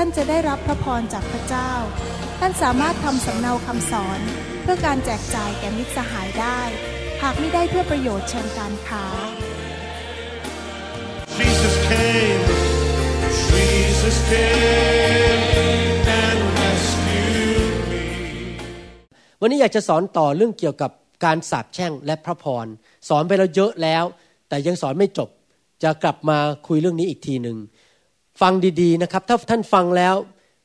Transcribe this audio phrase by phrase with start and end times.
[0.00, 1.72] ท่านจะได้รับพระพรจากพระเจ้า
[2.40, 4.20] ท่านสามารถทำสำเนาคำสอน
[4.62, 6.60] เพื่อการแจกจ่ายแก่มิตรสหายได้
[7.22, 9.04] หากไม่ได้เพื่อประโยชน์เชิงการค้า
[11.38, 12.44] Jesus came,
[13.52, 15.42] Jesus came
[16.24, 18.04] and rescued me.
[19.40, 20.90] วันนี้อยากจะสอนต่อเรื่องเกี่ยวกับ
[21.24, 22.66] การสาปแช่งและพระพร
[23.08, 24.04] สอนไปแล้วเยอะแล้ว
[24.48, 25.28] แต่ยังสอนไม่จบ
[25.82, 27.56] จะกลับมาคุยเรื่องนี้อีกทีหนึ่ง
[28.40, 30.16] ฟังดีๆนะครับ ถ้าท่านฟังแล้ว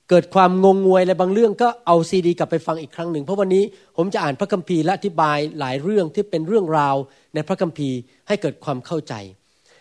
[0.09, 3.63] เกิดความงงงวยอะไรบางเรื่องก็เอาซีดี กลับไปฟังอีกครั้งหนึ่ง เพราะวันนี้
[3.97, 6.95] ผมจะอ่านพระคัมภีร์และอธิบายหลายเรื่องที่เป็นเรื่องราว
[7.33, 9.13] ในพระคัมภีร์ให้เกิดความเข้าใจ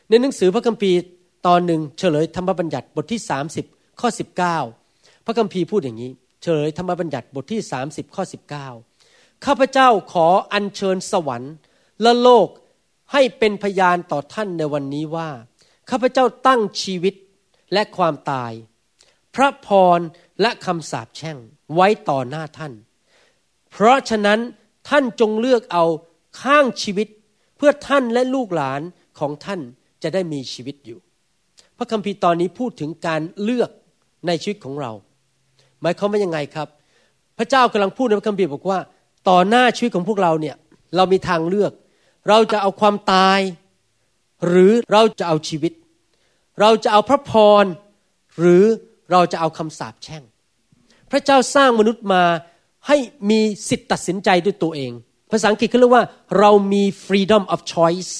[0.09, 0.99] ในหนังสือพระคัมภีร์
[1.47, 3.21] ตอนหนึ่งเฉลยธรรมบัญญัติบทที่
[3.61, 4.09] 30 ข้อ
[4.67, 6.11] 19 พระคัมภีร์พูดอย่างนี้
[6.43, 8.25] เฉลยธรรมบัญญัติบทที่ 30 ข้อ
[8.81, 11.55] 19 ข้าพเจ้าขออัญเชิญสวรรค์
[12.03, 12.49] และโลก
[13.13, 15.29] ให้เป็นพยานต่อท่านในวันนี้ว่า
[15.91, 17.15] ข้าพเจ้าตั้งชีวิต
[17.73, 18.53] และความตาย
[19.35, 19.69] พระพ
[19.99, 20.01] ร
[20.41, 21.37] และคำสาปแช่ง
[21.75, 22.73] ไว้ต่อหน้าท่าน
[23.71, 24.41] เพราะฉะนั้น
[24.89, 25.85] ท่านจงเลือกเอา
[26.43, 27.09] ข้างชีวิต
[27.57, 28.81] เพื่อท่านและลูกหลาน
[29.19, 29.61] ของท่าน
[30.03, 30.99] จะได้มีชีวิตอยู่
[31.77, 33.71] พระคัมภีร์ตอนนี้พูดถึงการเลือก
[34.27, 34.93] ในชีวิตของเรา
[35.81, 36.69] หมายความว่ายังไงครับ
[37.39, 38.79] พระเจ้ากำลังพูดในพระคัมภีร์บอกว่า
[39.29, 40.57] ต่อหน้าชีวิตของพวกเราเนี่ย
[40.97, 41.73] เรามีทางเลือก
[42.29, 43.41] เราจะเอาความตาย
[44.47, 45.73] หรือเราจะเอาชีวิต
[46.61, 47.65] เราจะเอาพระพร
[48.39, 48.65] หรือ
[49.13, 50.23] เราจะเอาคำสาปแช่ง
[51.11, 52.23] พระเจ้าสร้างมนุษย์มา
[52.87, 52.97] ให้
[53.31, 54.93] มีสิทธิตัดสินใจด้วยตัวเอง
[55.31, 56.05] ภาษาอังกฤษเขาเรียกว่า
[56.39, 58.13] เรามี freedom of choice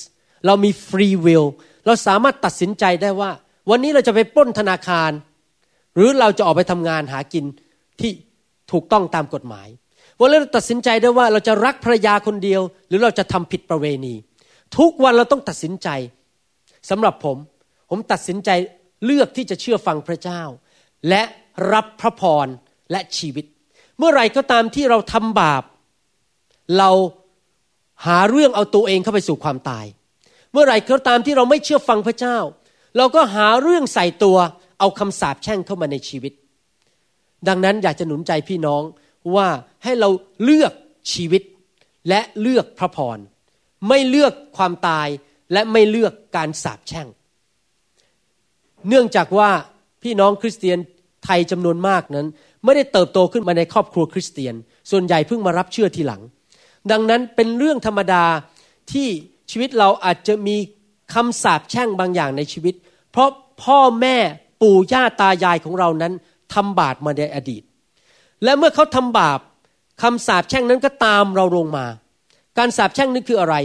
[0.47, 1.47] เรามี free will
[1.87, 3.31] เราสามารถตัดสินใจได้ว่า
[3.71, 5.11] วันนี้เราจะไปปล้นธนาคาร
[5.95, 7.45] หรือเราจะออกไปทำงานหากิน
[8.01, 8.11] ที่
[8.73, 9.69] ถูกต้องตามกฎหมาย
[10.21, 14.15] วันนี้เราตัดสินใจได้ว่าเราจะรักภรรยาคนเดียว หรือเราจะทำผิดประเวณี
[14.79, 15.89] ทุกวันเราต้องตัดสินใจ
[16.91, 17.37] สำหรับผม
[17.91, 18.51] ผมตัดสินใจ
[19.05, 20.43] เลือกที่จะเชื่อฟังพระเจ้า
[21.09, 21.23] และ
[21.73, 22.47] รับพระพร
[22.91, 23.45] และชีวิต
[23.99, 25.63] เมื่อไรก็ตามที่เราทำบาป
[26.79, 26.91] เรา
[28.07, 29.87] หาเรื่องเอาตัวเองเข้าไปสู่ความตาย
[30.53, 32.37] เมื่อไรก็ตามที่เราไม่เชื่อฟังพระเจ้า
[32.97, 34.37] เราก็หาเรื่องใส่ตัว
[34.79, 36.33] เอาคำสาปแช่งเข้ามาในชีวิต
[37.49, 38.83] ดังนั้นอยากจะหนุนใจพี่น้อง
[39.35, 39.49] ว่า
[39.85, 40.09] ให้เรา
[40.43, 40.73] เลือก
[41.13, 41.43] ชีวิต
[42.09, 43.19] และเลือกพระพร
[43.89, 45.09] ไม่เลือกความตาย
[45.53, 47.09] และไม่เลือกการสาปแช่ง
[48.89, 49.51] เนื่องจากว่า
[50.03, 50.79] พี่น้องคริสเตียน
[51.25, 52.27] ไทยจำนวนมากนั้น
[52.65, 54.55] ไม่ได้เติบโตขึ้นมาในครอบครัวคริสเตียน
[54.91, 56.23] ส่วนใหญ่เพิ่งมารับเชื่อทีหลัง
[56.91, 58.25] ดังนั้นเป็นเรื่องธรรมดา
[58.93, 59.09] ที่
[59.51, 60.57] ชีวิตเราอาจจะมี
[61.15, 62.75] คำสาปแช่งบางอย่างในชีวิต
[63.11, 63.31] เพราะ
[63.63, 64.17] พ่อแม่
[64.63, 66.13] ปู่ย่าตายายของเรานั้น
[66.55, 67.63] ทำบาปมาในอดีต
[68.45, 69.41] และเมื่อเขาทำบาป
[70.03, 71.87] คำสาปแช่งนั้นก็ตามเราลงมา
[72.59, 73.57] การสาปแช่งนั้นคืออะไร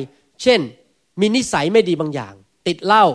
[0.41, 0.59] เช่น
[1.19, 2.33] มีนิสัยไม่ดีบางอย่าง
[2.67, 3.05] ติดเหล้า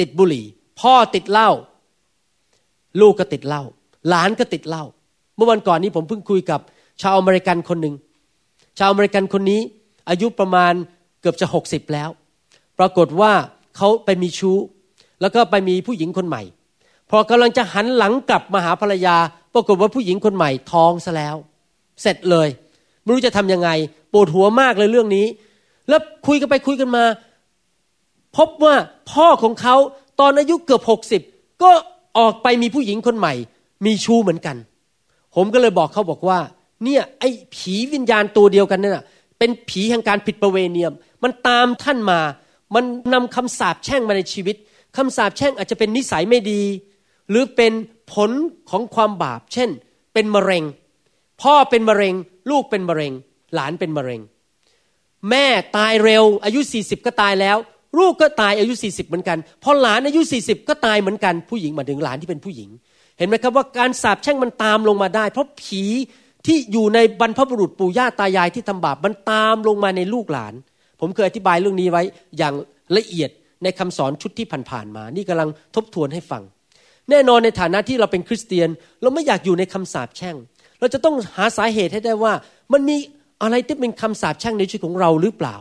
[0.00, 0.46] ติดบุหรี่
[0.80, 1.50] พ่อติดเหล้า
[3.00, 3.62] ลูกก็ติดเหล้า
[4.08, 4.84] หลานก็ติดเหล้า
[5.36, 6.60] เมื่อวันก่อนนี้ผมเพิ่งคุยกับ
[7.02, 7.94] ชาวอเมริกันคนหนึ่ง
[8.78, 9.60] ชาวอเมริกันคนนี้
[10.08, 10.72] อายุประมาณ
[11.20, 12.10] เกือบจะหกสิบแล้ว
[12.78, 13.32] ปรากฏว่า
[13.76, 14.58] เขาไปมีชู้
[15.20, 16.42] แล้วก็ไปมีผู้หญิงคนใหม่
[17.10, 19.16] พอกำลังจะหันหลังกลับมาหาภรรยา
[19.54, 21.36] ปรากฏว่าผู้หญิงคนใหม่ท้องซะแล้ว
[22.02, 22.48] เสร็จเลย
[23.02, 23.70] ไม่รู้จะทำยังไง
[24.12, 25.26] ปวดหัวมากเลยเรื่องนี้
[25.88, 27.04] แล้วคุยกันไปคุยกันมา
[28.36, 28.74] พบว่า
[29.12, 29.76] พ่อของเขา
[30.20, 31.22] ตอนอายุเกือบหกสิบ
[31.62, 31.70] ก็
[32.18, 33.34] ออกไปมีผู้หญิงคนใหม่
[33.86, 34.56] มีชู้เหมือนกัน
[35.34, 36.38] ผมก็เลยบอกเขาบอกว่า
[36.84, 39.04] เนี่ยไอ้ผีวิญญาณตัวเดียวกันนั่นน่ะ
[39.38, 40.82] เป็นผีแห่งการผิดประเวณี
[41.22, 42.20] มันตามท่านมา
[42.74, 44.56] มันนำคำสาปแช่งมาในชีวิต
[44.96, 46.62] คำสาปแช่งอาจจะเป็นนิสัยไม่ดี
[47.30, 47.72] หรือเป็น
[48.12, 48.30] ผล
[48.70, 49.70] ของความบาป เช่น
[50.14, 50.64] เป็นมะเร็ง
[51.42, 52.14] พ่อเป็นมะเร็ง
[52.50, 53.12] ลูกเป็นมะเร็ง
[53.54, 54.20] หลานเป็นมะเร็ง
[55.30, 55.46] แม่
[55.76, 57.56] ตายเร็ว อายุ 40 ก็ตายแล้ว
[57.98, 62.70] ลูกก็ตายอายุ 40 เหมือนกัน พอหลานอายุ 40 ก็ตายเหมือนกันผู้หญิงมาถึงหลานที่เป็นผู้หญิง
[63.18, 65.82] เห็นไหมครับว่าการสาปแช่งมันตามลงมาได้ เพราะผี
[66.46, 70.54] ที่อยู่ในบรรพบุรุษปู่ย่าตายายที่ทำบาปมันตามลงมาในลูกหลาน
[71.00, 72.02] ผมเคยอธิบายเรื่องนี้ไว้
[72.38, 72.54] อย่าง
[72.96, 73.30] ละเอียด
[73.62, 76.42] ในคำสอนชุดที่ผ่านๆมา นี่กำลังทบทวนให้ฟัง
[77.10, 78.68] แน่นอนในฐานะที่เราเป็นคริสเตียน
[79.02, 80.36] เราไม่อยากอยู่ในคำสาปแช่ง
[80.80, 82.32] เราจะต้องหาสาเหตุให้ได้ว่า
[82.72, 82.96] มันมี
[83.42, 85.56] อะไรที่เป็นคำสาปแช่งในชีวิตของเราหรือเปล่า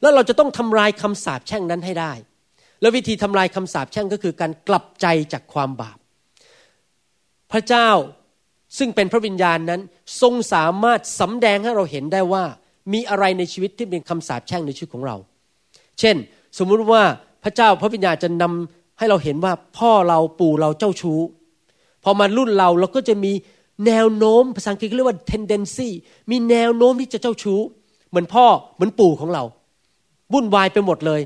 [0.00, 2.12] แล้วเราจะต้องทำลายคำสาปแช่งนั้นให้ได้
[2.80, 5.98] แล้ววิธีทำลายคำสาปแช่งก็คือการกลับใจจากความบาป
[7.52, 7.90] พระเจ้า
[8.78, 9.80] ซึ่งเป็นพระวิญญาณนั้น
[10.20, 12.44] ทรงสามารถสำแดงให้เราเห็นได้ว่า
[12.92, 15.16] มีอะไรในชีวิตที่เป็นคำสาปแช่งในชีวิตของเรา
[16.00, 16.16] เช่น
[16.58, 17.02] สมมุติว่า
[17.44, 21.20] พระเจ้าพระวิญญาณจะนำให้เราเห็นว่าพ่อเราปู่เราเจ้าชู้
[22.04, 23.32] พอมารุ่นเราเราก็จะมี
[23.86, 25.88] แนวโน้มภาษาอังกฤษเรียกว่า tendency
[26.30, 27.60] มีแนวโน้มที่จะเจ้าชู้
[28.08, 29.44] เหมือนพ่อเหมือนปู่ของเรา
[30.32, 31.20] วุ่นวายไปหมดเลย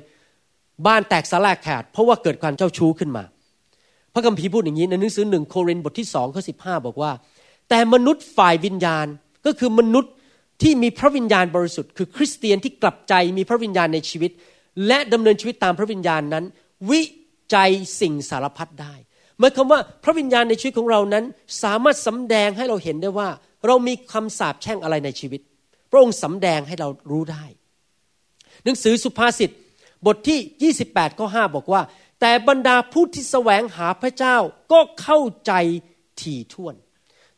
[0.86, 3.24] บ้านแตกสลายขาด เพราะว่าเกิดความเจ้าชู้ขึ้นมา
[4.14, 7.12] พระคัมภีร์พูดอย่างนี้ในหนังสือหนึ่งโครินธ์บทที่สองข้อสิบห้าบอกว่า
[7.68, 9.06] แต่มนุษย์ฝ่ายวิญญาณ
[9.46, 10.12] ก็คือมนุษย์
[10.62, 14.30] ที่มีพระวิญญาณบริสุทธิ์ คือคริสเตียนที่กลับใจมีพระวิญญาณในชีวิต
[14.86, 16.44] และดำเนินชีวิตตามพระวิญญาณนั้น
[16.90, 17.02] วิ
[17.54, 17.70] จัย
[18.00, 18.94] สิ่งสารพัดได้
[19.38, 21.24] หมายความว่าพระวิญญาณในชีวิตของเรานั้น
[21.62, 23.28] สามารถสำแดงให้เราเห็นได้ว่า
[23.66, 25.40] เรามีคำสาปแช่งอะไรในชีวิต
[25.90, 27.44] พระองค์สำแดงให้เรารู้ได้
[28.64, 29.50] หนังสือสุภาษิต
[30.06, 31.82] บทที่ 28ข้อ5บอกว่า
[32.20, 34.36] แต่บรรดาผู้ที่แสวงหาพระเจ้า
[34.72, 35.52] ก็เข้าใจ
[36.20, 36.74] ถี่ถ้วน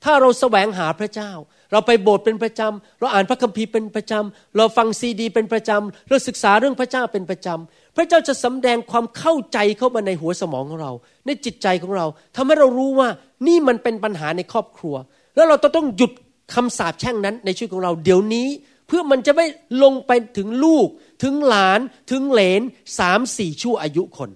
[0.05, 1.33] ถ้าเราแสวงหาพระเจ้า
[1.73, 10.93] เราไปโบสถ์เป็นประจำเราอ่านพระคัมภีร์เป็นประจำเราฟังซีดี เป็นประจำเราศึกษาเรื่องพระเจ้าเป็นประจำพระเจ้าจะสำแดงความเข้าใจเข้ามาในหัวสมองของเรา
[11.27, 12.07] ในจิตใจของเรา
[12.37, 13.09] ทำให้เรารู้ว่า
[13.47, 14.95] นี่มันเป็นปัญหาในครอบครัว
[15.35, 16.13] แล้วเราต้องหยุด
[16.55, 18.49] คำสาปแช่งนั้นในชีวิตของเราเดี๋ยวนี้
[18.87, 19.47] เพื่อมันจะไม่
[19.83, 20.87] ลงไปถึงลูก
[21.23, 21.81] ถึงหลาน
[22.11, 22.63] ถึงเหลน
[22.99, 24.31] สามสี่ชั่วอายุคน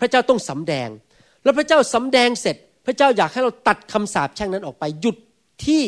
[0.00, 0.88] พระเจ้าต้องสำแดง
[1.44, 5.16] แล้วพระเจ้าสำแดงเสร็จ พระเจ้าอยากให้เราตัดคำสาปแช่งนั้นออกไป หยุด
[5.66, 5.82] ที่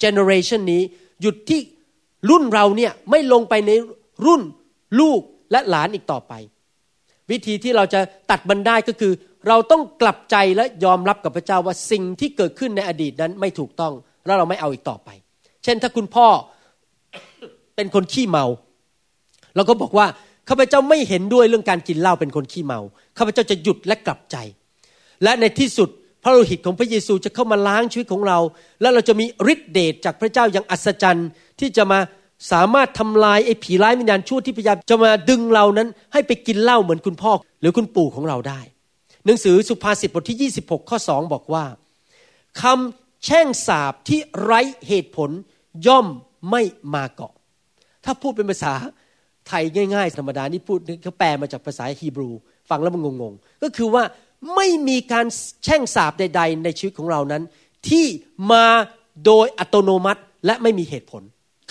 [0.00, 0.82] เจเนอเรชันนี้
[1.22, 1.60] หยุดที่
[2.30, 3.70] รุ่นเราเนี่ยไม่ลงไปใน
[4.26, 4.42] รุ่น
[5.00, 5.20] ลูก
[5.52, 6.32] และหลานอีกต่อไป
[7.30, 8.00] วิธีที่เราจะ
[8.30, 9.12] ตัดมันได้ก็คือ
[9.48, 13.92] เราต้องกลับใจและยอมรับกับพระเจ้าว่าสิ่งที่เกิดขึ้นในอดีตนั้นไม่ถูกต้อง
[14.26, 15.08] แล้วเราไม่เอาอีกต่อไป
[15.64, 16.26] เช่นถ้าคุณพ่อ
[17.76, 18.44] เป็นคนขี้เมา
[19.56, 20.06] เราก็บอกว่า
[20.48, 22.80] ข้าพเจ้าไม่เห็นด้วยเรื่องการกินเหล้าเป็นคนขี้เมา
[23.18, 24.36] ข้าพเจ้าจะหยุดและกลับใจ
[25.22, 25.88] และในที่สุด
[26.22, 28.38] พระโลหิตของพระเยซูจะเข้ามาล้างชีวิตของเรา
[28.80, 31.28] และเราจะมีฤทธิเดชจากพระเจ้าอย่างอัศจรรย์
[31.60, 31.98] ที่จะมา
[32.52, 38.60] สามารถทำลายไอ้ผีร้ายวิญญาณชั่วที่พยายามจะมาดึงเรานั้น ให้ไปกินเหล้าเหมือนคุณพ่อหรือคุณปู่ของเราได้
[39.24, 41.64] หนังสือสุภาษิตบทที่ 26 ข้อ 2 บอกว่า
[42.60, 45.30] คำแช่งสาบที่ไร้เหตุผล
[45.86, 46.06] ย่อม
[46.50, 46.62] ไม่
[46.94, 47.32] มาเกาะ
[48.04, 48.74] ถ้าพูดเป็นภาษา
[49.48, 49.64] ไทย
[49.94, 52.30] ง่ายๆธรรมดานี่พูดเขาแปลมาจากภาษาฮีบรู
[52.70, 54.04] ฟังแล้วมันงงๆ ก็คือว่า
[54.54, 55.26] ไม่มีการ
[55.64, 57.42] แช่งสาบใด ๆ ในชีวิตของเรานั้น
[57.88, 58.06] ที่
[58.52, 58.66] มา
[59.26, 61.22] โดยอัตโนมัติและไม่มีเหตุผล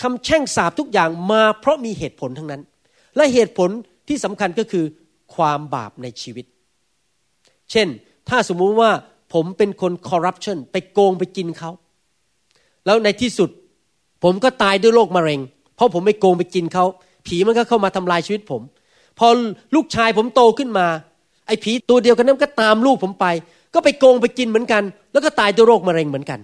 [0.02, 2.62] คำแช่งสาบทุกอย่างมาเพราะมีเหตุผลทั้งนั้น
[3.16, 3.70] และเหตุผล
[4.08, 4.84] ที่สำคัญก็คือ
[5.34, 6.46] ความบาปในชีวิต
[7.70, 7.88] เช่น
[8.28, 8.90] ถ้าสมมุติว่า
[9.34, 11.70] ผมเป็นคนคอร์รัปชันไปโกงไปกินเขา
[12.86, 13.50] แล้วในที่สุด
[14.24, 15.40] ผมก็ตายด้วยโรคมะเร็ง
[15.74, 16.84] เพราะผมไปโกงไปกินเขา
[17.26, 18.62] ผีมันก็เข้ามาทำลายชีวิตผม
[19.18, 19.26] พอ
[19.74, 20.86] ลูกชายผมโตขึ้นมา
[21.46, 23.26] ไอ้ผีตัวเดียวกันนั้นก็ตามลูกผมไป
[23.74, 24.82] ก็ไปโกงไปกินเหมือนกัน
[25.12, 26.40] แล้วก็ตายด้วยโรคมะเร็งเหมือนกัน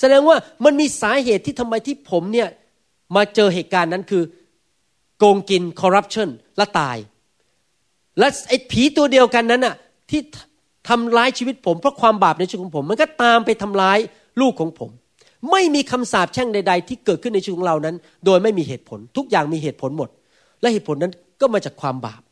[0.00, 2.48] แสดงว่ามันมีสาเหตุที่ทำไมที่ผมเนี่ย
[3.16, 4.22] มาเจอเหตุการณ์นั้นคือ
[5.18, 6.96] โกงกินคอร์รัปชันและตาย
[8.18, 9.74] และไอ้ผีตัวเดียวกันนั้นน่ะ
[10.10, 10.20] ที่
[10.88, 13.98] ทำร้ายชีวิตผมเพราะความบาปในชีวิตของผม มันก็ตามไปทำร้าย
[14.40, 14.90] ลูกของผม
[15.50, 20.08] ไม่มีคำสาปแช่งใด ๆ ที่เกิดขึ้นในชีวิตของเรานั้น โดยไม่มีเหตุผล ทุกอย่างมีเหตุผลหมด
[20.60, 22.22] และเหตุผลนั้นก็มาจากความบาป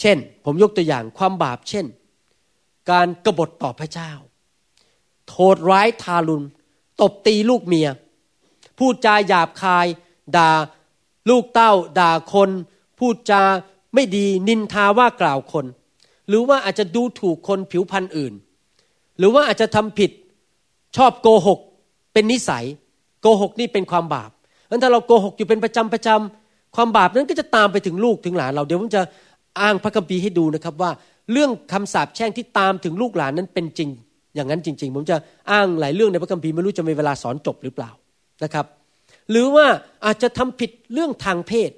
[0.00, 1.86] เช่น ผมยกตัวอย่างความบาป เช่น
[2.90, 4.12] การกรบฏต่อพระเจ้า
[5.28, 6.46] โทษร้ายทารุณ
[7.00, 7.88] ตบตีลูกเมีย
[8.78, 9.86] พูดจาหยาบคาย
[10.36, 10.50] ด่า
[11.30, 12.50] ลูกเต้า ด่าคน
[12.98, 13.42] พูดจา
[13.94, 15.66] ไม่ดีนินทาว่ากล่าวคน
[16.28, 18.34] หรือว่าอาจจะดูถูกคนผิวพรรณอื่น
[19.18, 20.10] หรือว่าอาจจะทำผิด
[20.96, 21.58] ชอบโกหก
[22.12, 22.64] เป็นนิสัย
[23.22, 24.30] โกหกนี่เป็นความบาป
[24.68, 29.02] งั้นถ้าเราโกหกอยู่เป็นประจำประจำความบาปนั้นก็จะตามไปถึงลูกถึงหลานเราเดี๋ยวผมจะ
[29.60, 30.90] อ้างพระคัมภีร์ให้ดูนะครับว่า
[31.32, 33.90] เรื่องคำสาปแช่งที่ตามถึงลูกหลานนั้นเป็นจริง
[34.34, 35.16] อย่างนั้นจริง ๆ ผมจะ
[35.50, 37.90] อ้างหลายเรื่องในพระคัมภีร์ไม่รู้จะมีเวลาสอนจบหรือเปล่า
[38.44, 38.66] นะครับ
[39.30, 39.66] หรือว่า
[40.04, 41.70] อาจจะทำผิดเรื่องทางเพศ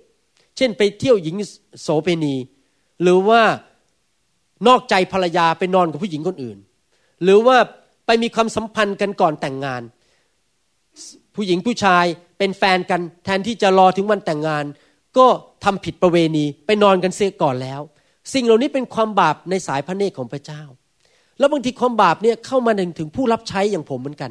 [0.56, 1.36] เช่นไปเที่ยวหญิง
[1.82, 2.34] โสเภณี
[3.02, 3.42] หรือว่า
[4.66, 6.58] นอกใจภรรยาไปนอนกับผู้หญิงคนอื่น
[7.22, 7.56] หรือว่า
[8.06, 9.82] ไปมีความสัมพันธ์กันก่อนแต่งงาน
[11.34, 12.04] ผู้หญิงผู้ชาย
[12.38, 14.64] เป็นแฟนกันแทนที่จะรอถึงวันแต่งงาน
[15.18, 15.26] ก็
[15.64, 17.80] ทำผิดประเวณีไปนอนกันเสียก่อนแล้ว
[18.32, 20.62] สิ่งเหล่านี้เป็นความบาปในสายพระเนตรของพระเจ้า
[21.38, 24.30] แล้วบางทีความบาปเนี่ยเข้ามาถึงผู้รับใช้อย่างผมเหมือนกัน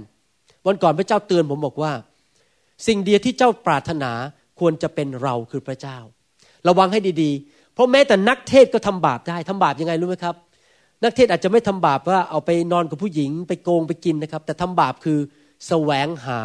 [0.68, 1.92] วันก่อนพระเจ้าเตือนผมบอกว่า
[2.88, 4.12] สิ่งเดียวที่เจ้าปรารถนา
[4.60, 5.98] ควรจะเป็นเราคือพระเจ้า
[6.68, 10.36] ระวังให้ดีๆ เพราะแม้แต่นักเทศก็ทำบาปได้ทำบาปยังไงรู้ไหมครับ
[11.04, 15.20] นักเทศอาจจะไม่ทำบาปว่าเอาไปนอนกับผู้หญิง ไปโกงไปกินนะครับ แต่ทำบาปคือ
[15.68, 16.40] แสวงหา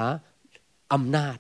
[0.93, 1.39] อำนาจ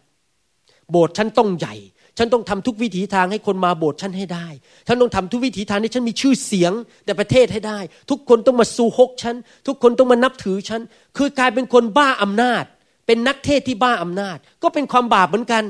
[0.90, 1.74] โบสถ์ฉันต้องใหญ่
[2.18, 4.46] ฉันต้องทำทุกวิถีทางให้คนมาโบสถ์ฉันให้ได้
[4.86, 6.72] ฉันต้องทำทุกวิถีทางให้ฉันมีชื่อเสียง
[7.06, 7.78] ในประเทศให้ได้
[8.10, 10.80] ทุกคนต้องมาสู่ฮกฉัน ทุกคนต้องมานับถือฉัน
[11.16, 12.64] คือกลายเป็นคนบ้าอำนาจ
[13.06, 15.64] เป็นนักเทศที่บ้าอำนาจ ก็เป็นความบาปเหมือนกัน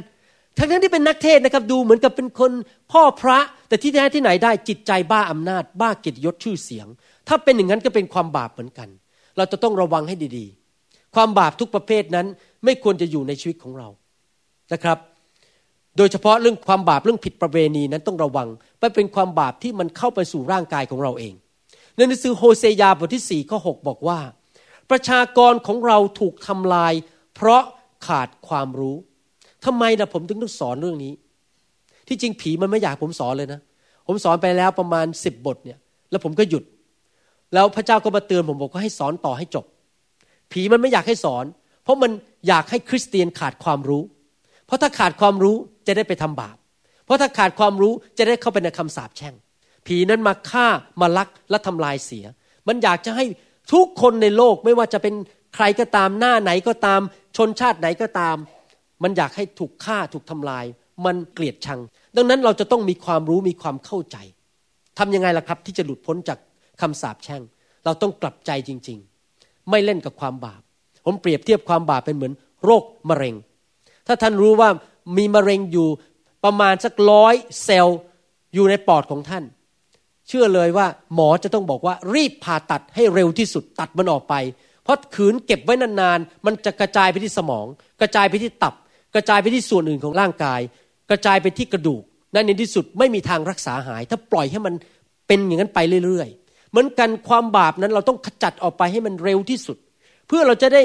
[0.59, 2.53] ทั้งนั้นที่เป็นนักเทศนะครับ ดูเหมือนกับเป็นคน
[2.93, 3.38] พ่อพระ
[3.69, 6.87] แต่ที่แท้ที่ไหนได้จิตใจบ้าอำนาจ บ้าเกียรติยศชื่อเสียง
[7.28, 8.88] ถ้าเป็นอย่างนั้นก็เป็นความบาปเหมือนกัน
[9.37, 12.26] เราจะต้องระวังให้ดีๆ ความบาปทุกประเภทนั้น
[12.64, 13.88] ไม่ควรจะอยู่ในชีวิตของเรา
[14.73, 14.99] นะครับ
[15.97, 21.35] โดยเฉพาะเรื่องความบาปเรื่องผิดประเวณีนั้นต้องระวังไปเป็นความบาปที่มันเข้าไปสู่ร่างกายของเราเอง
[21.97, 24.18] ในหนังสือโฮเซยาบทที่4ข้อ6บอกว่า
[24.90, 26.92] ประชากรของเราถูกทำลาย
[27.35, 27.62] เพราะ
[28.06, 28.97] ขาดความรู้
[29.64, 31.12] ทำไมนะผมถึงต้องสอนเรื่องนี้
[32.09, 33.61] ที่จริงผีมันไม่อยากผมสอนเลยนะ
[34.06, 35.78] ผมสอนไปแล้วประมาณสิบบทเนี่ย
[36.11, 36.64] แล้วผมก็หยุด
[37.55, 39.65] แล้วพระเจ้าก็มาเตือนผมบอกว่าให้สอนต่อให้จบ
[40.53, 41.45] ผีมันไม่อยากให้สอน
[41.85, 42.11] เพราะมัน
[42.49, 44.03] อยากให้คริสเตียนขาดความรู้
[44.67, 46.57] เพราะถ้าขาดความรู้จะได้ไปทำบาป
[47.05, 49.35] เพราะถ้าขาดความรู้จะได้เข้าไปในคำสาปแช่ง
[49.87, 50.67] ผีนั้นมาฆ่า
[51.00, 52.25] มาลักและทำลายเสีย
[52.69, 53.25] มันอยากจะให้
[53.73, 55.15] ทุกคนในโลกไม่ว่าจะเป็น
[55.55, 57.00] ใครก็ตามหน้าไหนก็ตาม
[57.37, 58.37] ชนชาติไหนก็ตาม
[59.03, 60.65] มันอยากให้ถูกฆ่าถูกทำลาย
[61.05, 61.81] มันเกลียดชัง
[62.17, 64.17] ดังนั้นเราจะต้องมีความรู้มีความเข้าใจ
[64.99, 66.38] ทำยังไงล่ะครับที่จะหลุดพ้นจาก
[66.80, 67.42] คำสาปแช่ง
[67.85, 68.99] เราต้องกลับใจจริง
[69.33, 70.61] ๆ ไม่เล่นกับความบาป
[71.04, 72.33] ผมเปรียบเทียบความบาปเป็นเหมือน
[72.64, 73.35] โรคมะเร็ง
[74.06, 74.68] ถ้าท่านรู้ว่า
[75.16, 75.88] มีมะเร็งอยู่
[76.45, 77.99] ประมาณสักร้อยเซลล์
[78.54, 79.45] อยู่ในปอดของท่าน
[80.28, 84.35] เชื่อเลยว่าหมอจะต้องบอกว่ารีบผ่าตัดให้เร็วที่สุดตัดมันออกไป
[84.83, 87.66] เพราะขืนเก็บไว้นานๆ มันจะกระจายไปที่สมอง
[88.00, 88.75] กระจายไปที่ตับ
[89.14, 90.61] กระจายไปที่ส่วนอื่นของร่างกาย
[91.11, 92.02] กระจายไปที่กระดูก
[92.35, 94.75] นั่นในที่สุดไม่มีทางรักษาหาย ถ้าปล่อยให้มัน
[95.26, 96.46] เป็นอย่างนั้นไปเรื่อยๆ
[96.76, 99.76] เหมือนกันความบาปนั้นเราต้องขจัดออกไปให้มันเร็วที่สุด
[100.28, 100.83] เพื่อเราจะได้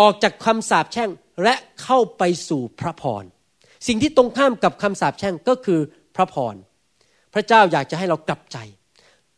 [0.00, 1.10] ออกจากคำสาปแช่ง
[1.42, 3.24] และเข้าไปสู่พระพร
[3.86, 5.80] สิ่งที่ตรงข้ามกับคำสาปแช่งก็คือ
[6.16, 6.54] พระพร
[7.34, 8.56] พระเจ้าอยากจะให้เรากลับใจ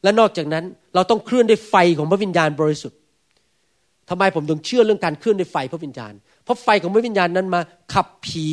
[0.02, 2.98] และนอกจากนั้นเราต้องเคลื่อนด้วยไฟของพระวิญญาณบริสุทธิ์
[4.08, 6.12] ทำไมผมถึงเชื่อเรื่องการเคลื่อนด้วยไฟพระวิญญาณ
[6.44, 7.60] เพราะไฟของพระวิญญาณนั้นมา
[7.94, 8.46] ขับผี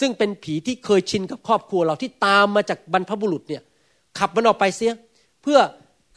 [0.00, 3.62] ซึ่งเป็นผีที่เคยชินกับครอบครัวเราที่ตามมาจากบรรพบุรุษเนี่ย
[4.18, 4.92] ขับมันออกไปเสีย
[5.42, 5.58] เพื่อ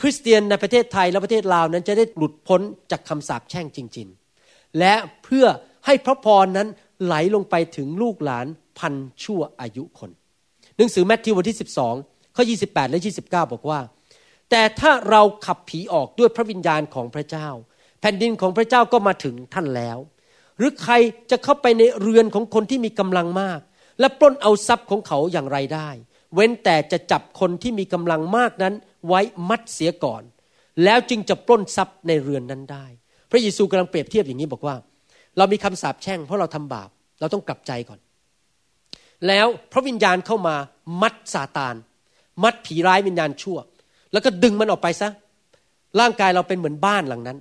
[0.06, 4.08] คริสเตียนในประเทศไทยและประเทศลาวนั้นจะได้หลุดพ้นจากคำสาปแช่งจริง
[4.42, 4.94] ๆ และ
[5.24, 5.46] เพื่อ
[5.86, 6.68] ให้พระพรนั้น
[7.04, 8.46] ไหลลงไปถึงลูกหลาน
[8.80, 8.94] พัน
[9.24, 10.12] ชั่วอายุคน
[10.78, 11.58] หนังสือแมทธิวบทที่
[11.96, 13.80] 12 ข้อ 28 และ 29 บอกว่า
[14.50, 17.48] แต่ถ้าเราขับผีออกด้วยพระวิญญาณของพระเจ้า
[18.00, 19.98] แผ่นดินของพระเจ้าก็มาถึงท่านแล้ว
[20.58, 20.94] หรือใคร
[21.32, 23.60] จะเข้าไปในเรือนของคนที่มีกำลังมาก
[24.00, 25.90] และปล้นเอาทรัพย์ของเขาอย่างไรได้
[26.34, 28.74] เว้นแต่จะจับคนที่มีกำลังมากนั้น
[29.08, 30.24] ไว้มัดเสียก่อน
[30.84, 32.86] แล้วจึงจะปล้นทรัพย์ในเรือนนั้นได้
[33.32, 34.76] พระเยซูกำลังเปรียบเทียบอย่างนี้บอกว่า
[35.38, 38.00] เรามีคำสาปแช่งเพราะเราทำบาป เราต้องกลับใจก่อน
[39.28, 40.56] แล้วพระวิญญาณเข้ามา
[41.02, 41.76] มัดซาตาน
[42.44, 43.58] มัดผีร้ายวิญญาณชั่ว
[44.12, 45.10] แล้วก็ดึงมันออกไปซะ
[46.00, 47.38] ร่างกายเราเป็นเหมือนบ้านหลังนั้น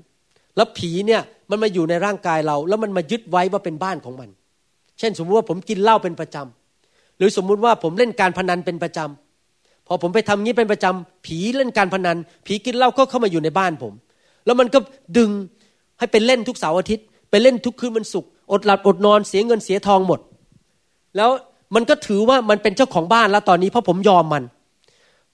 [0.56, 4.30] แล้วผีเนี่ยมันมาอยู่ในร่างกายเรา แล้วมันมายึดไว้ว่าเป็นบ้านของมัน
[4.98, 6.61] เช่น สมมติว่าผมกินเหล้าเป็นประจำ
[7.18, 12.16] หรือสมมุติว่าผมเล่นการพนันเป็นประจำพอผมไปทำงี้เป็นประจำผีเล่นการพนัน
[12.46, 13.92] ผีกินเหล้าก็เข้ามาอยู่ในบ้านผม
[14.44, 14.78] แล้วมันก็
[15.16, 15.30] ดึง
[15.98, 20.20] ให้ไปเล่นทุกเสาร์อาทิตย์ ไปเล่นทุกคืนวันศุกร์อดหลับอดนอนเสียเงินเสียทองหมด
[21.16, 21.30] แล้ว
[21.74, 24.42] มันก็ถือว่ามันเป็นเจ้าของบ้านแล้วตอนนี้เพราะผมยอมมัน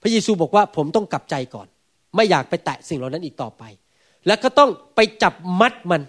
[0.01, 1.67] พระเยซูบอกว่าผมต้องกลับใจก่อน
[2.15, 3.63] ไม่อยากไปแตะสิ่งเหล่านั้นอีกต่อไป
[4.27, 6.01] แล้วก็ต้องไปจับมัดมัน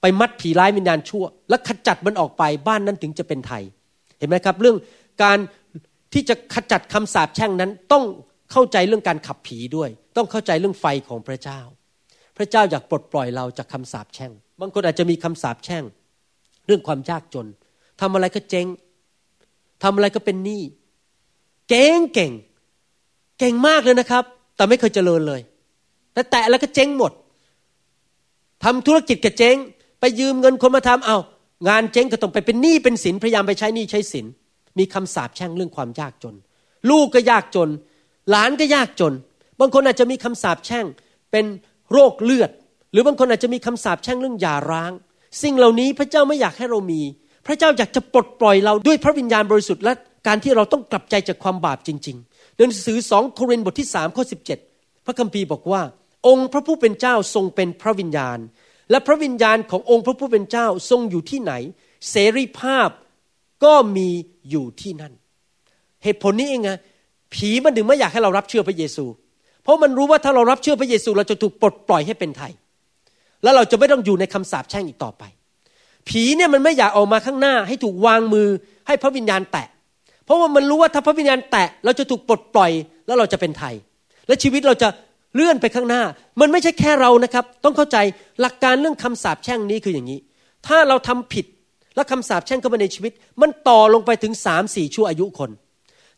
[0.00, 3.62] ไปมัดผีร้ายวิญญาณชั่ว แล้วขจัดมันออกไปบ้านนั้นถึงจะเป็นไทย
[4.18, 4.76] เห็นไหมครับ เรื่อง
[5.22, 5.38] การ
[6.12, 8.04] ที่จะขจัดคำสาปแช่งนั้นต้อง
[8.52, 11.60] เข้าใจเรื่องการขับผีด้วย ต้องเข้าใจเรื่องไฟของพระเจ้า
[12.36, 15.84] พระเจ้าอยากปลดปล่อยเราจากคำสาปแช่ง บางคนอาจจะมีคำสาปแช่ง
[16.66, 17.46] เรื่องความยากจน
[18.00, 18.66] ทำอะไรก็เจ๊ง
[19.82, 20.62] ทำอะไรก็เป็นหนี้
[21.68, 22.32] เก่งเก่ง
[23.38, 24.24] เก่งมากเลยนะครับ
[24.56, 25.40] แต่ไม่เคยเจริญเลย
[26.12, 27.12] แต่แตะแล้วก็เจ๊งหมด
[28.64, 29.56] ทำธุรกิจก็เจ๊ง
[30.00, 31.16] ไปยืมเงินคนมาทำเอา
[31.68, 34.26] งานเจ๊งก็ต้องไปเป็นหนี้เป็นสินพยายามไปใช้หนี้ใช้สิน
[34.78, 36.34] มีคำสาปแช่งเรื่องความยากจน
[36.90, 37.68] ลูกก็ยากจน
[38.30, 39.12] หลานก็ยากจน
[39.60, 40.86] บางคนอาจจะมีคำสาปแช่ง
[41.30, 41.44] เป็น
[41.92, 42.50] โรคเลือด
[42.92, 44.92] หรือบางคนอาจจะมีคำสาปแช่งเรื่องหย่าร้าง
[45.42, 47.00] สิ่งเหล่านี้พระเจ้าไม่อยากให้เรามี
[47.46, 49.92] พระเจ้าอยากจะปลดปล่อยเราด้วยพระวิญญาณบริสุทธิ์และ
[50.26, 54.58] การที่เราต้องกลับใจจากความบาปจริงๆหนังสือสองโครินธ์บทที่สามข้อสิบเจ็ด
[55.06, 55.82] พระคัมภีร์บอกว่า
[56.26, 58.38] องค์พระผู้เป็นเจ้าทรงเป็นพระวิญญาณ
[58.90, 61.52] และพระวิญญาณขององค์พระผู้เป็นเจ้าทรงอยู่ที่ไหน
[62.10, 62.88] เสรีภาพ
[63.64, 64.08] ก็มี
[64.50, 65.12] อยู่ที่นั่น
[66.04, 66.70] เหตุผลนี้เองไง
[67.34, 69.04] ผีมันถึงไม่อยากให้เรารับเชื่อพระเยซู
[69.62, 72.52] เพราะมันรู้ว่าถ้าเรารับเชื่อพระเยซู เราจะถูกปลดปล่อยให้เป็นไทย
[73.42, 75.22] แล้วเราจะไม่ต้องอยู่ในคำสาปแช่งอีกต่อไป
[76.08, 78.48] ผีเนี่ยมันไม่อยากออกมาข้างหน้า ให้ถูกวางมือ
[78.86, 79.66] ให้พระวิญญาณแตะ
[80.24, 82.72] เพราะว่ามันรู้ว่าถ้าพระวิญญาณแตะเราจะถูกปลดปล่อย
[83.06, 83.74] แล้วเราจะเป็นไทย
[84.26, 84.88] และชีวิตเราจะ
[85.34, 86.02] เลื่อนไปข้างหน้า
[86.40, 87.96] มันไม่ใช่แค่เรานะครับ ต้องเข้าใจ
[88.40, 90.18] หลักการเรื่องคำสาปแช่งนี้คืออย่างนี้
[90.66, 91.46] ถ้าเราทำผิด
[91.96, 95.50] แล้วคำสาปแช่งเข้ามาในชีวิต มันต่อลงไปถึงสามสี่ชั่วอายุคน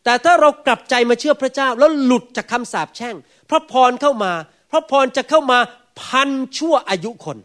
[0.03, 3.15] แต่ถ้าเรากลับใจมาเชื่อพระเจ้าแล้วหลุดจากคำสาปแช่ง
[3.49, 4.31] พระพรเข้ามา
[4.71, 5.59] พระพรจะเข้ามา
[6.01, 7.37] พันชั่วอายุคน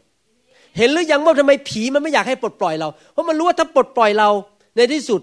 [0.77, 4.29] เห็นหรือยังว่าทำไมผีมันไม่อยากให้ปลดปล่อยเรา เพราะมันรู้ว่าถ้าปลดปล่อยเรา
[4.77, 5.21] ในที่สุด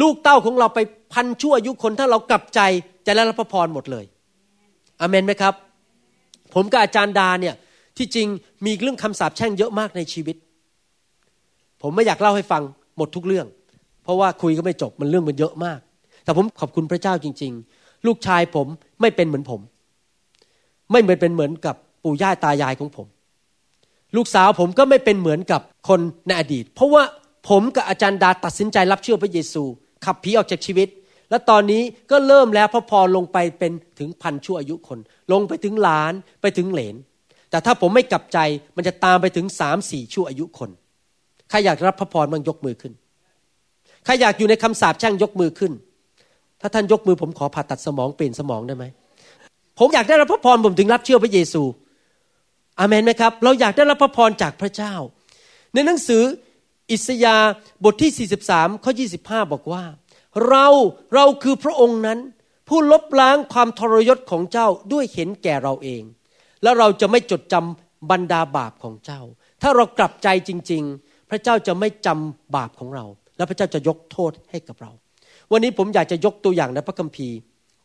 [0.00, 0.80] ลูกเต้าของเราไป
[1.12, 2.60] พันชั่วอายุคน ถ้าเรากลับใจ
[3.06, 4.04] จะได้รับพระพรหมดเลย
[5.04, 5.54] อเมนไหมครับ
[6.54, 7.54] ผมกับอาจารย์ดาเนี่ย
[7.96, 8.28] ที่จริง
[8.66, 10.36] มีเรื่องคำสาปแช่งเยอะมากในชีวิต
[11.82, 12.62] ผมไม่อยากเล่าให้ฟัง
[12.96, 13.46] หมดทุกเรื่อง
[14.02, 15.80] เพราะว่าคุยก็ไม่จบมันเรื่องมันเยอะมาก
[16.24, 18.66] แต่ผมขอบคุณพระเจ้าจริง ๆ ลูกชายผม
[19.00, 19.60] ไม่เป็นเหมือนผม
[20.92, 23.06] ไม่เหมือนเป็นเหมือนกับปู่ย่าตายายของผม
[24.16, 27.02] ลูกสาวผมก็ไม่เป็นเหมือนกับคนในอดีต เพราะว่า
[27.48, 29.62] ผมกับอาจารย์ดาตัดสินใจรับเชื่อพระเยซู
[30.04, 30.88] ขับผีออกจากชีวิต
[31.34, 34.98] และตอนนี้ก็เริ่มแล้วพระพรลงไปเป็นถึงพันชั่วอายุคน
[35.32, 36.96] ลงไปถึงล้านไปถึงเหลน
[37.50, 38.38] แต่ถ้าผมไม่กลับใจ
[38.76, 40.70] มันจะตามไปถึงสามสี่ชั่วอายุคน
[41.50, 42.92] ใครอยากรับพระพรมันยกมือขึ้น
[44.04, 45.72] ใครอยากอยู่ในคำสาปแช่งยกมือขึ้น
[46.60, 48.84] ถ้าท่านยกมือผมขอผ่าตัดสมองเปลี่ยนสมองได้ไหม
[49.78, 51.62] ผมอยากได้รับพระพรผมถึงรับเชื่อพระเยซู
[52.78, 54.94] อาเมนไหมครับ เราอยากได้รับพระพรจากพระเจ้า
[55.74, 56.22] ในหนังสือ
[56.92, 57.36] อิสยา
[57.84, 59.82] บทที่ 43 ข้อ 25 บอกว่า
[60.48, 60.66] เรา
[61.14, 62.18] เราคือพระองค์นั้น
[62.68, 66.02] ผู้ลบล้างความทรยศของเจ้าด้วยเห็นแก่เราเอง
[66.62, 69.20] แล้วเราจะไม่จดจำบรรดาบาปของเจ้า
[69.62, 73.04] ถ้าเรากลับใจจริง ๆ พระเจ้าจะไม่จำบาปของเรา
[73.36, 74.90] และพระเจ้าจะยกโทษให้กับเรา
[75.52, 77.36] วันนี้ผมอยากจะยกตัวอย่างในพระคัมภีร์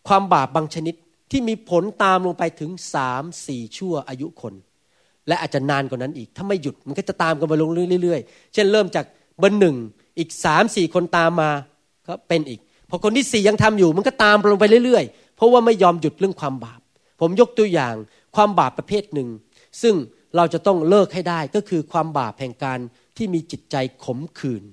[0.07, 0.95] ความบาปบางชนิด
[1.31, 4.53] ที่มีผลตามลงไปถึงสามสี่ชั่วอายุคน
[5.27, 7.71] และอาจจะนานกว่านั้นอีก ถ้าไม่หยุดมันก็จะตามกันไปลง
[8.03, 9.05] เรื่อยๆ เช่นเริ่มจาก
[9.39, 9.75] เบอร์หนึ่ง
[10.19, 11.51] อีกสามสี่คนตามมา
[12.09, 16.79] ก็เป็นอีกพอคนที่สี่ยังทำอยู่มันก็ตามลงไปเรื่อยๆ เพราะว่าไม่ยอมหยุดเรื่องความบาป
[17.19, 17.95] ผมยกตัวอย่าง
[18.35, 19.29] ความบาปประเภทหนึ่ง
[19.81, 19.95] ซึ่ง
[20.35, 22.79] เราจะต้องเลิกให้ได้ก็คือความบาปแห่งการ
[23.17, 23.75] ที่มีจิตใจ
[24.05, 24.63] ขมขื่น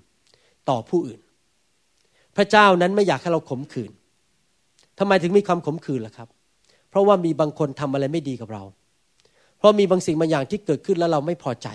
[0.69, 1.21] ต่อผู้อื่น
[2.37, 3.91] พระเจ้านั้นไม่อยากให้เราขมขื่น
[4.99, 6.29] ทำไมถึงมีความขมขื่นล่ะครับ
[6.91, 8.63] เพราะว่ามีบางคนทำอะไรไม่ดีกับเรา
[9.59, 11.69] เพราะมีบางสิ่งบางอย่างที่เกิดขึ้นแล้วเราไม่พอใจ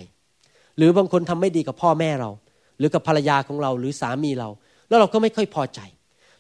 [0.77, 2.29] หรือบางคนทำไม่ดีกับพ่อแม่เรา
[2.77, 4.49] หรือกับภรรยาของเราหรือสามีเรา
[4.91, 5.79] แล้วเราก็ไม่ค่อยพอใจ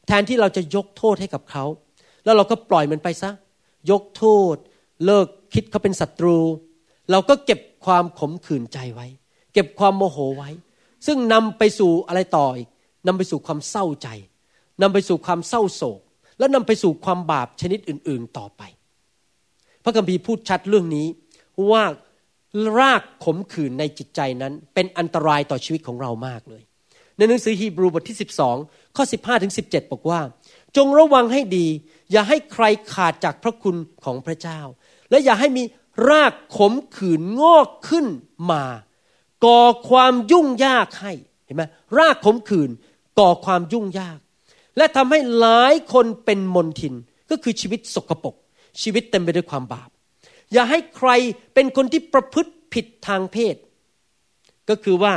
[0.07, 1.65] แทนที่เราจะยกโทษให้กับเขา
[2.23, 3.31] แล้วเราก็ปล่อยมันไปซะ
[3.91, 4.55] ยกโทษ
[5.05, 6.37] เลิกคิดเขาเป็นศัตรู
[7.11, 9.07] เราก็เก็บความขมขื่นใจไว้
[9.53, 10.49] เก็บความโมโหไว้
[11.07, 12.69] ซึ่งนำไปสู่อะไรต่ออีก
[13.07, 14.07] นำไปสู่ความเศร้าใจ
[14.81, 15.99] นำไปสู่ความเศร้าโศก
[16.39, 18.61] แล้วนำไปสู่ความบาปชนิดอื่น ๆ ต่อไป
[19.83, 21.07] พระคัมภีร์พูดชัดเรื่องนี้
[21.71, 21.83] ว่า
[22.79, 26.63] รากขมขื่นในจิตใจนั้น เป็นอันตรายต่อชีวิตของเรามากเลย
[27.21, 28.17] ในหนังสือฮีบรูบทที่
[28.57, 30.21] 12 ข้อ 15 ถึง 17 บอกว่า
[30.77, 31.67] จงระวังให้ดี
[32.11, 34.59] อย่าให้ใครขาดจากพระคุณของพระเจ้า
[35.09, 35.63] และอย่าให้มี
[36.09, 38.07] รากขมขื่นงอกขึ้น
[38.51, 38.63] มา
[39.45, 41.13] ก่อความยุ่งยากให้
[41.45, 41.63] เห็นไหม
[41.97, 42.69] รากขมขื่น
[43.19, 44.19] ก่อความยุ่งยาก
[44.77, 46.93] และทำให้หลายคนเป็นมนทิน
[47.29, 48.35] ก็คือชีวิตสกปรก
[48.81, 49.89] ชีวิตเต็มไปด้วยความบาป
[50.53, 51.09] อย่าให้ใคร
[51.53, 53.55] เป็นคนที่ประพฤติผิดทางเพศ
[54.69, 55.13] ก็คือว่า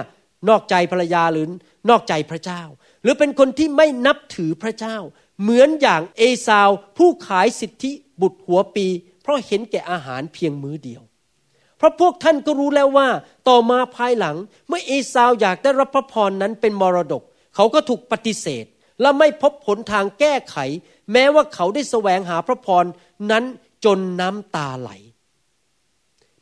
[0.48, 1.46] นอกใจภรรยาหรือ
[1.90, 2.62] นอกใจพระเจ้า
[3.02, 4.96] หรือเป็นคนที่ไม่นับถือพระเจ้า
[5.42, 8.86] เหมือนอย่างเอซาวผู้ขายสิทธิบุตรหัวปี
[9.22, 11.02] เพราะเห็นแก่อาหารเพียงมื้อเดียว
[11.78, 13.08] เพราะพวกท่านก็รู้แล้วว่า
[13.48, 14.36] ต่อมาภายหลัง
[14.68, 17.22] เมื่อเอซาวอยากได้รับพระพรนั้นเป็นมรดก
[17.54, 18.64] เขาก็ถูกปฏิเสธ
[19.00, 20.56] และไม่พบผลทางแก้ไข
[21.12, 22.84] แม้ว่าเขาได้แสวงหาพระพร
[23.30, 23.44] นั้น
[23.84, 24.90] จนน้ำตาไหล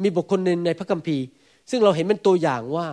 [0.03, 1.25] มีบุคคลหนึ่งในพระคัมภีร์
[1.71, 2.87] ซึ่งเราเห็นเป็นตัวอย่างว่า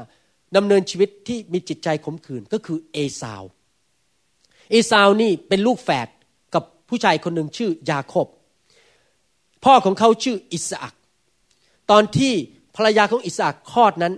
[0.55, 3.43] ดำเนินชีวิตที่มีจิตใจขมขื่นก็คือเอซาว
[4.71, 6.07] เอซาวนี่เป็นลูกแฝด
[6.53, 8.27] กับผู้ชายคนหนึ่งชื่อยาโคบ
[9.65, 10.93] พ่อของเขาชื่ออิสอัค
[11.91, 12.33] ตอนที่
[12.75, 14.13] ภรรยาของอิสอัคคลอดนั้น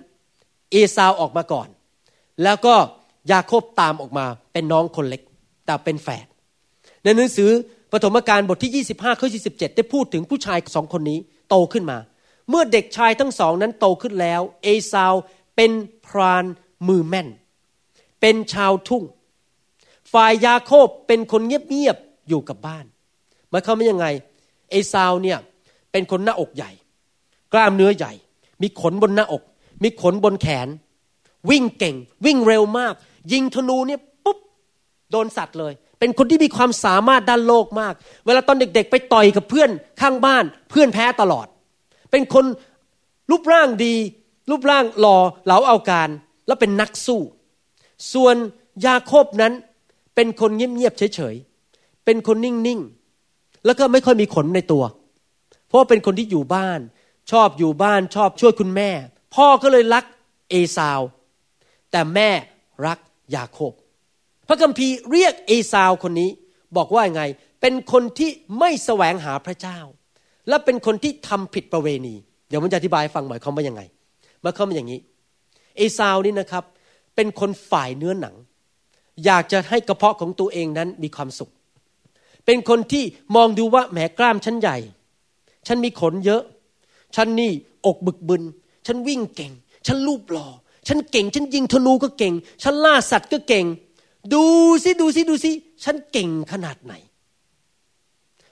[0.72, 1.68] เอซาวออกมาก่อน
[2.44, 2.76] แล้วก็
[3.32, 5.22] ยาโคบตามออกมาเป็นน้องคนเล็ก
[5.66, 6.28] แต่เป็นแฝด
[7.04, 7.50] ในหนังสือ
[7.92, 11.98] ปฐมกาลบทที่ 25ข้อ27 ได้พูดถึงผู้ชายสองคนนี้โตขึ้นมา
[12.50, 15.14] เมื่อเด็กชายทั้งสองนั้นโตขึ้นแล้ว เอซาว
[15.56, 15.72] เป็น
[16.06, 16.46] พราน
[16.88, 17.28] มือแม่น
[18.22, 19.04] เป็นชาวทุ่ง
[20.14, 22.86] ฝ่ายยาโคบเป็นคนเงียบๆอยู่กับบ้าน
[23.50, 24.08] หมายความว่ายังไง
[24.70, 25.38] เอซาวเนี่ย
[25.92, 26.72] เป็นคนหน้าอกใหญ่
[27.54, 28.14] กล้ามเนื้อใหญ่
[28.62, 29.44] มีขนบนหน้าอก
[29.84, 30.68] มีขนบนแขน
[31.50, 32.94] วิ่งเก่ง วิ่งเร็วมาก
[33.32, 34.40] ยิงธนูเนี่ยปุ๊บ
[35.12, 37.94] โดนสัตว์เลย เป็นคนที่มีความสามารถด้านโลกมาก
[38.26, 39.70] เวลาตอนเด็กๆ ไปต่อยกับเพื่อน
[40.02, 41.48] ข้างบ้าน เพื่อนแพ้ตลอด
[42.12, 42.46] เป็นคน
[43.32, 43.96] รูปร่างดี
[44.52, 46.10] รูปร่างหล่อเหลาเอาการ
[46.48, 47.22] แล้วเป็นนักสู้
[48.14, 48.36] ส่วน
[48.86, 49.54] ยาโคบนั้น
[50.16, 54.84] เป็นเป็นคนเงียบๆเฉยๆ เป็นคนนิ่งๆ แล้วก็ไม่ค่อยมีขนในตัว
[55.68, 56.80] เพราะเป็นคนที่อยู่บ้าน
[57.32, 58.90] ชอบอยู่บ้านชอบช่วยคุณแม่
[59.36, 60.04] พ่อก็เลยรัก
[60.50, 61.00] เอซาว
[61.92, 62.30] แต่แม่
[62.88, 63.00] รัก
[63.36, 63.74] ยาโคบ
[64.48, 66.30] พระคัมภีร์เรียกเอซาวคนนี้
[66.78, 67.24] บอกว่าไง
[67.62, 69.80] เป็นคนที่ไม่แสวงหาพระเจ้า
[70.50, 72.16] และเป็นคนที่ทำผิดประเวณี
[72.48, 73.82] เดี๋ยวผมจะอธิบายฟังหมายความว่ายังไง
[74.44, 75.00] มายความาอย่างนี้
[75.78, 76.64] เอซาวนี่นะครับ
[77.16, 78.36] เป็นคนฝ่ายเนื้อหนัง
[79.26, 81.52] อยากจะให้กระเพาะของตัวเองนั้นมีความสุข
[82.46, 83.04] เป็นคนที่
[83.36, 84.78] มองดูว่าแหมกล้ามฉันใหญ่
[85.68, 86.42] ฉันมีขนเยอะ
[87.16, 87.52] ฉันนี่
[87.86, 88.44] อกบึกบึน
[88.88, 89.52] ฉันวิ่งเก่ง
[89.88, 90.48] ฉันรูปหล่อ
[90.88, 93.66] ฉันเก่ง ฉันยิงธนูก็เก่ง ฉันล่าสัตว์ก็เก่ง
[94.34, 94.44] ดู
[94.84, 95.52] สิดูสิดูสิ
[95.84, 96.94] ฉันเก่งขนาดไหน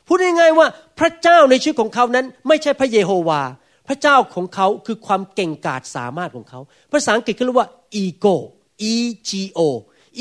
[0.07, 0.67] พูดง่ายๆว่า
[0.99, 3.41] พระเจ้าในชีวิตของเขานั้น ไม่ใช่พระเยโฮวา
[3.89, 6.59] พระเจ้าของเขาคือความเก่งกาจสามารถของเขา
[6.91, 7.69] ภาษาอังกฤษเขาเรียกว่า
[8.03, 8.35] ego
[8.91, 8.95] e
[9.29, 9.59] g o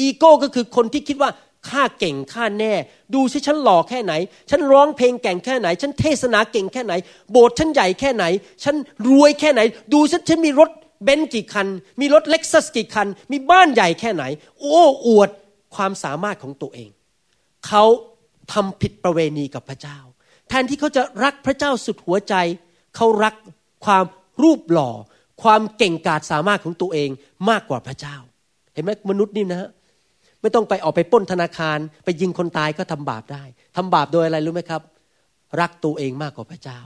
[0.05, 1.31] ego ก็คือคนที่คิดว่า
[1.69, 2.75] ข้าเก่งข้าแน่
[3.15, 4.13] ดูสิฉันหล่อแค่ไหน
[4.51, 6.95] ฉันร้องเพลงเก่งแค่ไหน ฉันเทศนาเก่งแค่ไหน
[7.31, 8.25] โบสถ์ฉันใหญ่แค่ไหน
[8.65, 8.75] ฉัน
[9.09, 9.61] รวยแค่ไหน
[9.93, 10.71] ดูสิฉันมีรถ
[11.05, 11.67] เบนซ์กี่คัน
[12.01, 14.25] มีรถเล็กซัสกี่คัน มีบ้านใหญ่แค่ไหน
[14.59, 15.31] โอ้อวด
[15.75, 16.91] ความสามารถของตัวเอง
[17.67, 17.85] เขา
[18.53, 19.99] ทำผิดประเวณีกับพระเจ้า
[20.49, 22.35] แทนที่เขาจะรักพระเจ้าสุดหัวใจ
[22.97, 23.35] เขารัก
[23.85, 24.05] ความ
[24.43, 24.91] รูปหล่อ
[25.43, 27.11] ความเก่งกาจสามารถของตัวเอง
[27.51, 28.17] มากกว่าพระเจ้า
[28.75, 29.71] เห็นไหมมนุษย์นี่นะฮะ
[30.41, 33.43] ไม่ต้องไปออกไปป้นธนาคาร ไปยิงคนตายก็ทำบาปได้
[33.77, 34.83] ทำบาปโดยอะไรรู้ไหมครับ
[35.61, 36.81] รักตัวเองมากกว่าพระเจ้า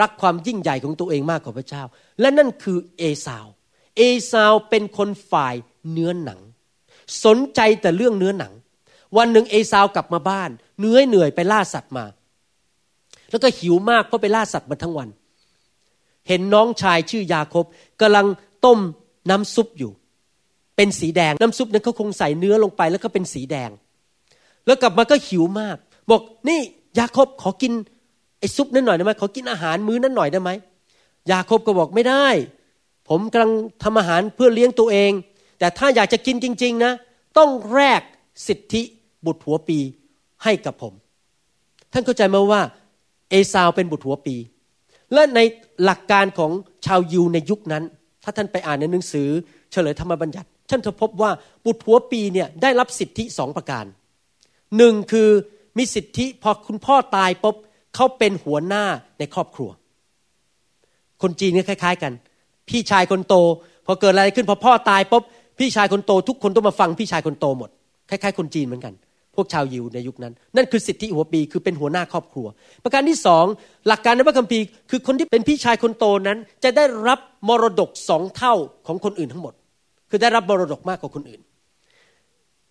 [0.00, 1.82] รักความยิ่งใหญ่ของตัวเองมากกว่าพระเจ้า
[2.20, 3.46] และนั่นคือเอสาว
[3.96, 5.54] เอสาวเป็นคนฝ่าย
[5.90, 6.40] เนื้อหนัง
[7.24, 8.52] สนใจแต่เรื่องเนื้อหนัง
[9.16, 12.04] วันหนึ่งเอสาวกลับมาบ้าน เหนื่อยเหนื่อยไปล่าสัตว์มา
[13.30, 15.08] แล้วก็หิวมากเพราะไปล่าสัตว์มาทั้งวัน
[16.30, 17.64] เห็นน้องชายชื่อยาคบ
[18.00, 18.26] กำลัง
[18.64, 18.78] ต้ม
[19.30, 19.92] น้ำซุปอยู่
[20.76, 23.70] เป็นสีแดงน้ำซุปนั้นเขาคงใส่เนื้อลงไปแล้วก็เป็นสีแดง
[24.66, 25.76] แล้วกลับมาก็หิวมาก
[26.10, 26.60] บอกนี่
[26.98, 27.72] ยาคบขอกิน
[28.38, 30.50] ไอ้ซุปนั้นหน่อยได้ไหมขอกินอาหารมื้อนั้นหน่อยได้ไหม
[31.30, 32.26] ยาคบก็บอกไม่ได้
[33.08, 35.12] ผมกำลังทำอาหารเพื่อเลี้ยงตัวเอง
[35.58, 36.92] แต่ถ้าอยากจะกินจริง ๆ นะ
[37.38, 38.02] ต้องแลก
[38.46, 38.82] สิทธิ
[39.26, 39.78] บุตรหัวปี
[40.44, 40.94] ให้กับผม
[41.92, 42.62] ท่านเข้าใจไหมว่า
[43.30, 44.36] เอซาวเป็นบุตรหัวปี
[45.14, 45.40] และใน
[45.84, 46.52] หลักการของ
[46.86, 47.84] ชาวยิวในยุคนั้น
[48.24, 49.28] ถ้าท่านไปอ่านในหนังสือ
[49.72, 51.30] เฉลยธรรมบัญญัติ ท่านจะพบว่า
[51.64, 53.84] บุตรผัวปีเนี่ยได้รับสิทธิสองประการ
[54.76, 55.28] หนึ่งคือ
[55.78, 57.56] มีสิทธิพอคุณพ่อตายปุ๊บ
[57.94, 58.84] เขาเป็นหัวหน้า
[59.18, 59.70] ในครอบครัว
[61.22, 62.12] คนจีนก็คล้าย ๆ กัน
[62.68, 63.34] พี่ชายคนโต
[63.86, 65.22] พอเกิดอะไรขึ้นพอพ่อตายปุ๊บ
[65.58, 67.70] พี่ชายคนโต ทุกคนต้องมาฟังพี่ชายคนโตหมด
[68.08, 68.94] คล้ายๆ คนจีนเหมือนกัน
[69.34, 72.46] พวกชาวยิวในยุคนั้น นั่นคือสิทธิหัวปีคือเป็นหัวหน้าครอบครัว
[72.84, 73.44] ประการที่สอง
[73.86, 78.54] หลักการในพระคัมภีร์คือคนที่เป็นพี่ชายคนโตนั้น จะได้รับมรดกสองเท่า
[78.86, 79.54] ของคนอื่นทั้งหมด
[80.10, 81.40] คือได้รับมรดกมากกว่าคนอื่น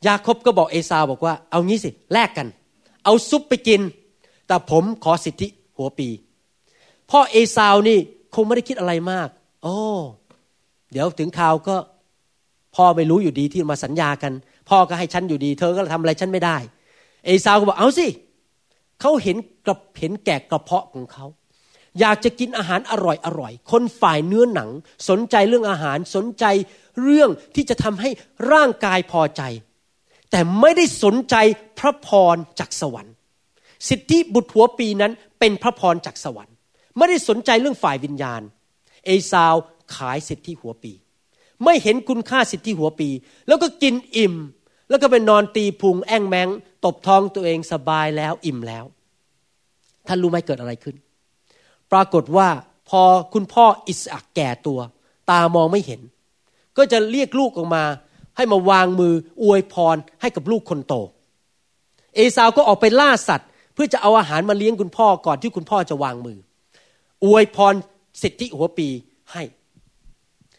[0.05, 2.47] ยาคบก็บอกเอซาวบอกว่าเอางี้สิแลกกัน
[3.05, 3.81] เอาซุปไปกิน
[4.47, 6.09] แต่ผมขอสิทธิหัวปี
[7.11, 7.99] พ่อเอซาวนี่
[8.35, 9.29] คงไม่ได้คิดอะไรมาก
[9.63, 9.75] โอ้
[10.91, 11.75] เดี๋ยวถึงข่าวก็
[12.75, 14.33] พ่อไม่รู้อยู่ดีที่มาสัญญากัน
[14.69, 16.57] พ่อก็ให้ฉันอยู่ดี เธอก็ทำอะไรฉันไม่ได้
[17.25, 18.07] เอซาวก็บอกเอาสิ
[19.01, 21.25] เขาเห็นกับเห็นแก่กระเพาะของเขา
[21.99, 24.69] อยากจะกินอาหารอร่อยอร่อย คนฝ่ายเนื้อหนัง
[25.09, 26.45] สนใจเรื่องอาหารสนใจ
[27.03, 28.09] เรื่องที่จะทำให้
[28.51, 29.41] ร่างกายพอใจ
[30.31, 31.35] แต่ไม่ได้สนใจ
[31.79, 33.13] พระพรจากสวรรค์
[33.89, 36.55] สิทธิบุตรหัวปีนั้นเป็นพระพรจากสวรรค์
[36.97, 38.41] ไม่ได้สนใจเรื่องฝ่ายวิญญาณ
[39.05, 39.55] เอซาว
[39.95, 40.93] ขายสิทธิหัวปี
[41.63, 43.09] ไม่เห็นคุณค่าสิทธิหัวปี
[43.47, 44.35] แล้วก็กินอิ่ม
[44.89, 46.49] แล้วก็ไปนอนตีพุงแองแมง
[46.85, 48.85] ตบท้องตัวเองสบายแล้วอิ่มแล้ว
[50.07, 50.95] ท่านรู้ไหมเกิดอะไรขึ้น
[51.91, 52.47] ปรากฏว่า
[52.89, 53.01] พอ
[53.33, 54.79] คุณพ่ออิสอักแก่ตัว
[55.31, 56.01] ตามองไม่เห็น
[56.77, 57.83] ก็จะเรียกลูกออกมา
[58.37, 60.93] ให้มาวางมืออวยพรให้กับลูกคนโต
[62.15, 66.37] เอสาวก็ออกไปล่าสัตว์ เพื่อจะเอาอาหารมาเลี้ยงคุณพ่อก่อนที่คุณพ่อจะวางมือ
[67.25, 67.73] อวยพร
[68.21, 68.87] สิทธิหัวปี
[69.31, 69.43] ให้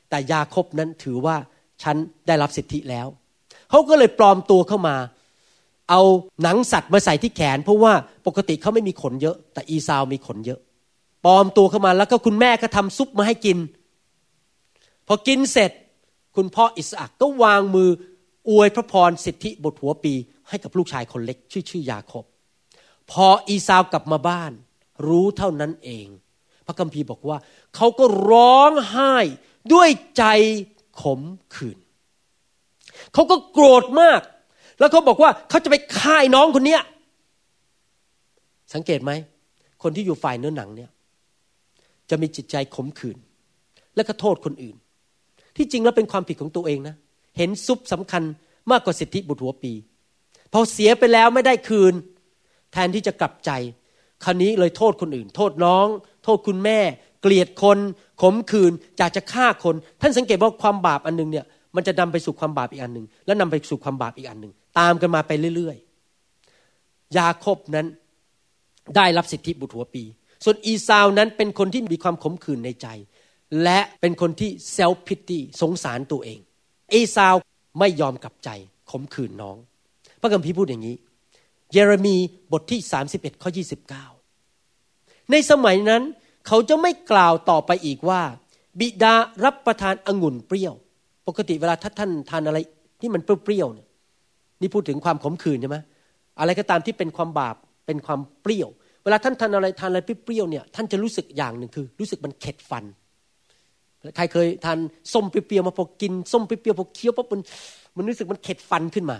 [0.08, 1.36] แต่ยาคบนั้นถือว่า
[1.82, 3.06] ฉันได้รับสิทธิแล้ว
[3.70, 4.96] เขาก็เลยปลอมตัวเข้ามา
[5.90, 6.00] เอา
[6.42, 7.92] หนังสัตว์มาใส่ที่แขน เพราะว่า
[8.26, 10.60] ปกติเขาไม่มีขนเยอะ แต่อีซาวมีขนเยอะ
[11.24, 13.58] ปลอมตัวเข้ามาแล้วก็คุณแม่ก็ทำซุปมาให้กิน
[15.06, 15.70] พอกินเสร็จ
[16.36, 17.90] คุณพ่ออิสอักก็วางมือ
[18.48, 20.14] อวยพระพรสิทธิบทหัวปี
[20.48, 22.24] ให้กับลูกชายคนเล็ก ชื่อชื่อยาคบ
[23.10, 24.52] พออีซาวกลับมาบ้าน
[25.06, 26.06] รู้เท่านั้นเอง
[26.66, 27.38] พระคัมภีร์บอกว่า
[27.76, 29.14] เขาก็ร้องไห้
[29.72, 30.24] ด้วยใจ
[31.02, 31.20] ขม
[31.54, 31.78] ขื่น
[33.14, 34.20] เขาก็โกรธมาก
[34.78, 36.82] แล้วเขาบอกว่าเขาจะไปฆ่าน้องคนเนี้ย
[38.74, 39.12] สังเกตไหม
[39.82, 40.90] คนที่อยู่ฝ่ายเนื้อหนังเนี่ย
[42.10, 43.16] จะมีจิตใจขมขื่น
[43.96, 44.76] และก็โทษคนอื่น
[45.56, 46.94] ที่จริงแล้วเป็นความผิดของตัวเองนะ
[47.36, 48.22] เห็นซุปสำคัญ
[48.70, 49.72] มากกว่าสิทธิบุตรหัวปี
[50.52, 51.94] พอเสียไปแล้วไม่ได้คืน
[52.72, 53.50] แทนที่จะกลับใจ
[54.24, 55.86] คราวนี้เลยโทษคนอื่น โทษน้อง
[56.24, 56.78] โทษคุณแม่
[57.22, 57.78] เกลียดคน
[58.22, 67.86] ขมขื่นอยากจะฆ่าคน ท่านสังเกตว่าความบาปอันหนึงเนี่ย มันจะนำไปสู่ความบาปอีกอันหนึ่งแล้วนำไปสู่ความบาปอีกอันหนึ่งตามกันมาไปเรื่อยๆ ยาคบนั้น
[68.96, 70.02] ได้รับสิทธิบุตรหัวปี
[70.44, 72.86] ส่วนอีซาวนั้นเป็นคนที่มีความขมขื่นในใจ
[73.62, 76.38] และเป็นคนที่เซลพิตตี้สงสารตัวเอง
[76.92, 77.34] อีซาว
[77.78, 78.48] ไม่ยอมกลับใจ
[78.90, 79.56] ขมขื่นน้อง
[80.20, 80.96] พระคัมภีร์พูดอย่างนี้
[81.72, 82.16] เยเรมี
[82.52, 82.80] บทที่
[83.12, 83.50] 31ข้อ
[84.40, 86.02] 29 ในสมัยนั้น
[86.46, 88.22] เขาจะไม่กล่าวต่อไปอีกว่า
[88.78, 90.74] บิดารับประทานองุ่นเปรี้ยว
[91.30, 92.58] ปกติเวลาถ้าท่านทานอะไร
[93.00, 93.86] ที่มันเปรี้ยวๆเนี่ย
[94.60, 95.78] นี่พูดถึงความขมขื่นใช่ไหม
[96.40, 98.68] อะไรก็ตามที่เป็นความบาปเป็นความเปรี้ยว
[99.04, 102.84] เวลาท่านทานอะไรทานอะไรเปรี้ยวๆเนี่ยท่านจะรู้สึกอย่างหนึ่งคือ รู้สึกมันเข็ดฟัน
[104.16, 104.78] ใครเคยทาน
[105.12, 107.40] ส้มเปรี้ยวมาพอกินส้มเปรี้ยวพอเคี้ยวปั๊บมัน
[107.96, 109.16] มันรู้สึกมันเข็ดฟันขึ้นมา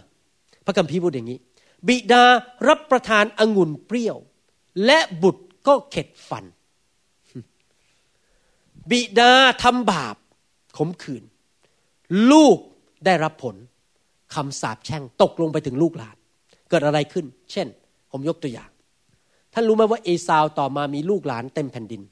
[0.65, 1.39] พระคัมภีร์พูดอย่างนี้
[1.87, 2.23] บิดา
[2.69, 4.17] รับประทานองุ่นเปรี้ยว
[4.85, 6.45] และบุตรก็เข็ดฟัน
[8.91, 10.17] บิดาทำบาป
[10.79, 11.23] ขมขื่น
[12.33, 12.57] ลูก
[13.07, 13.57] ได้รับผล
[14.35, 16.17] คำสาปแช่งตกลงไปถึงลูกหลาน
[16.69, 17.67] เกิดอะไรขึ้น เช่น
[18.11, 18.71] ผมยกตัวอย่าง
[19.53, 22.03] ท่านรู้ไหมว่าเอซาวต่อมามีลูกหลานเต็มแผ่นดิน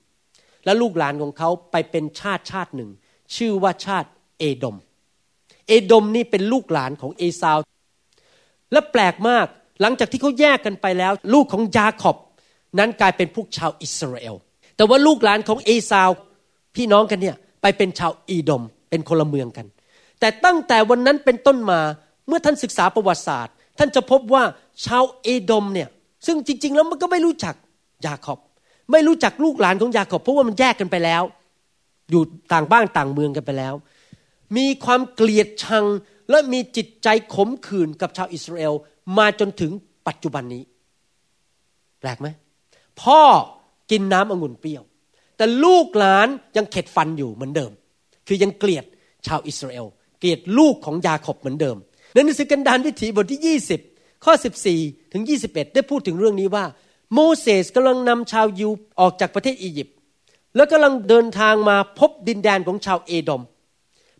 [0.65, 2.91] และลูกหลานของเขาไปเป็นชาติชาติหนึ่ง
[3.37, 4.09] ชื่อว่าชาติ
[4.39, 4.77] เอโดม
[5.69, 7.59] เอโดมนี่เป็นลูกหลานของเอซาว
[8.73, 9.47] และแปลกมาก
[9.81, 12.17] หลังจากที่เขาแยกกันไปแล้ว ลูกของยาขอบ
[12.79, 14.35] นั้นกลายเป็นพวกชาวอิสราเอล
[14.77, 16.11] แต่ว่าลูกหลานของเอซาว
[16.77, 19.67] พี่น้องกันเนี่ยไปเป็นชาวอีดมเป็นคนละเมืองกัน
[20.21, 21.81] แต่ตั้งแต่วันนั้นเป็นต้นมา
[22.27, 24.43] เมื่อท่านศึกษาประวัติศาสตร์ ท่านจะพบว่า
[24.85, 25.89] ชาวเอโดมเนี่ย
[26.27, 27.55] ซึ่งจริง ๆ แล้วมันก็ไม่รู้จัก
[28.07, 28.39] ยาขอบ
[28.93, 31.23] ไม่รู้จักลูกหลานของยาขอบเพราะว่ามันแยกกันไปแล้ว
[32.11, 33.75] อยู่ต่างบ้านต่างเมืองกันไปแล้ว
[34.57, 35.85] มีความเกลียดชัง
[36.31, 38.75] และมีจิตใจขมขื่นกับชาวอิสราเอล
[39.19, 39.71] มาจนถึง
[40.07, 40.63] ปัจจุบันนี้
[42.01, 42.29] แปลกไหม
[43.03, 43.21] พ่อ
[43.91, 44.83] กินน้ำองุ่นเปรี้ยว
[45.37, 47.73] แต่ลูกหลานยังเข็ดฟันอยู่เหมือนเดิม
[48.27, 48.85] คือยังเกลียด
[49.27, 49.87] ชาวอิสราเอล
[50.19, 51.77] เกลียดลูกของยาขบเหมือนเดิม
[52.13, 54.33] ในหนังสือกันดารวิถีบทที่ 20 ข้อ
[54.73, 56.65] 14 ถึง 21 ได้พูดถึงเรื่องนี้ว่า
[57.15, 59.95] โมเสสกำลังนำชาวยิวออกจากประเทศอียิปต์
[60.57, 63.43] แล้วกำลังเดินทางมาพบดินแดนของชาวเอโดม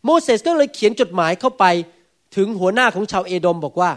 [0.05, 1.65] โมเสสก็เลยเขียนจดหมายเข้าไป
[2.37, 3.91] ถึงหัวหน้าของชาวเอโดมบอกว่า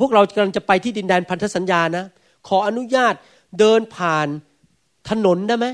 [0.00, 2.04] พวกเรากำลังจะไปที่ดินแดนพันธสัญญานะ
[2.48, 3.14] ขออนุญาต
[3.58, 4.28] เดินผ่าน
[5.10, 5.66] ถนนได้ไหม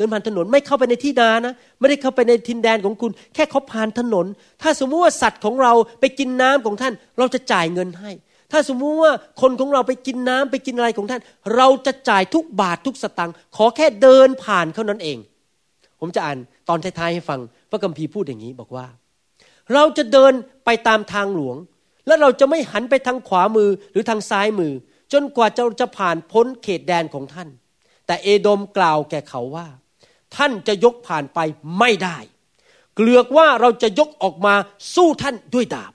[0.00, 4.26] ดินผ่านถนนไม่เข้าไปในที่นานะ ไม่ได้เข้าไปในทินแดนของคุณ แค่เขาผ่านถนน
[4.62, 8.10] ถ้าสมมุติว่าสัตว์ของเราไปกินน้ำของท่าน เราจะจ่ายเงินให้
[8.52, 11.20] ถ้าสมมุติว่าคนของเราไปกินน้ำไปกินอะไรของท่าน
[11.56, 15.18] เราจะจ่ายทุกบาททุกสตังค์ขอแค่เดินผ่านเท่านั้นเอง
[16.00, 18.86] ผมจะอ่านตอนท้ายๆให้ฟัง พระคัมภีร์พูดอย่างนี้บอกว่า
[19.74, 20.32] เราจะเดิน
[20.64, 21.56] ไปตามทางหลวง
[22.06, 24.72] และเราจะไม่หันไปทางขวามือหรือทางซ้ายมือ
[25.12, 27.48] จนกว่าเราจะผ่านพ้นเขตแดนของท่าน
[28.06, 29.66] แต่เอโดมกล่าวแก่เขาว่า
[30.36, 31.38] ท่านจะยกผ่านไป
[31.78, 32.18] ไม่ได้
[32.94, 34.54] เกลือกว่าเราจะยกออกมา
[34.94, 35.92] สู้ท่านด้วยดาบ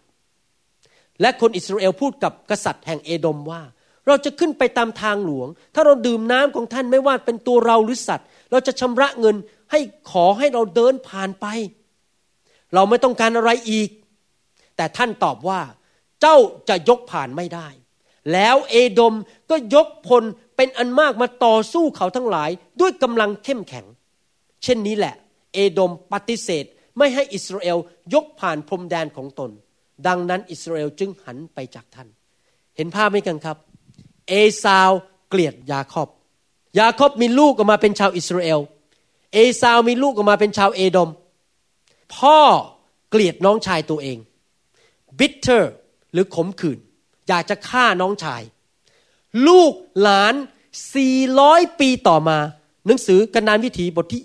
[1.21, 3.61] และคนอิสราเอลพูดกับกษัตริย์แห่งเอโดมว่า
[4.07, 9.35] เราจะขึ้นไปตามทางหลวง ถ้าเราดื่มน้ำของท่านไม่ว่าเป็นตัวเราหรือสัตว์ เราจะชำระเงิน
[9.71, 9.79] ให้
[10.11, 11.45] ขอให้เราเดินผ่านไป
[12.73, 13.89] เราไม่ต้องการอะไรอีก
[14.75, 15.61] แต่ท่านตอบว่า
[16.21, 16.37] เจ้า
[16.69, 17.67] จะยกผ่านไม่ได้
[18.33, 19.15] แล้วเอโดม
[19.49, 20.23] ก็ยกพล
[20.55, 23.85] เป็นอันมากมาต่อสู้เขาทั้งหลายด้วยกำลังเข้มแข็ง
[24.65, 25.15] เช่นนี้แหละ
[25.53, 26.65] เอโดมปฏิเสธ
[26.97, 27.77] ไม่ให้อิสราเอล
[28.13, 29.51] ยกผ่านพรมแดนของตน
[30.07, 32.07] ดังนั้นอิสราเอลจึงหันไปจากท่าน
[32.75, 33.57] เห็นภาพไหมกันครับ
[34.27, 34.91] เอซาว
[35.29, 36.09] เกลียดยาคอบ
[36.79, 38.59] ยาคอบมีลูกออกมาเป็นชาวอิสราเอล
[39.33, 41.09] เอซาวมีลูกออกมาเป็นชาวเอโดม
[42.15, 42.39] พ่อ
[43.09, 44.17] เกลียดน้องชายตัวเอง
[45.19, 45.73] bitter
[46.11, 46.79] หรือขมขื่น
[47.27, 48.41] อยากจะฆ่าน้องชาย
[49.47, 50.35] ลูกหลาน
[51.07, 52.37] 400 ปีต่อมา
[52.85, 54.23] หนังสือกันดารวิถีบทที่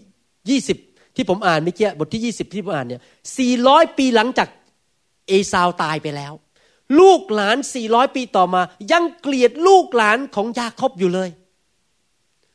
[0.48, 3.02] 20ที่ผมอ่านเมื่อกี้บทที่20ที่ผมอ่านเนี่ย
[3.48, 4.48] 400ปีหลังจาก
[5.28, 6.32] เอซาวตายไปแล้ว
[7.00, 11.28] ลูกหลาน400ปีต่อมา ยังเกลียดลูกหลานของยาโคบอยู่เลย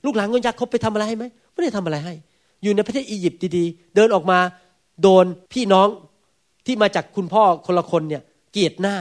[0.05, 2.13] ลูกหลานของยาโคบไปทำอะไรให้ไหมไม่ได้ทำอะไรให้
[2.63, 4.39] อยู่ในประเทศอียิปต์ดีๆ เดินออกมา
[5.01, 5.87] โดนพี่น้อง
[6.65, 8.21] ที่มาจากคุณพ่อคนละคนเนี่ย
[8.51, 8.95] เกลียดหน้า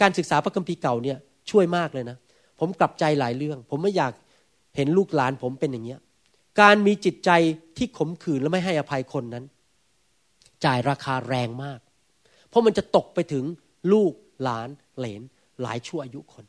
[0.00, 1.18] การศึกษาพระคัมภีร์เก่าเนี่ย
[1.50, 2.16] ช่วยมากเลยนะ
[2.60, 4.12] ผมกลับใจหลายเรื่อง ผมไม่อยาก
[4.76, 6.00] เห็นลูกหลานผมเป็นอย่างเงี้ย
[6.60, 7.30] การมีจิตใจ
[7.76, 9.44] ที่ขมขื่นและไม่ให้อภัยคนนั้น
[10.64, 11.80] จ่ายราคาแรงมาก
[12.48, 13.44] เพราะมันจะตกไปถึง
[13.92, 14.68] ลูกหลาน
[14.98, 15.22] เหลน
[15.62, 16.44] หลายชั่วอายุคน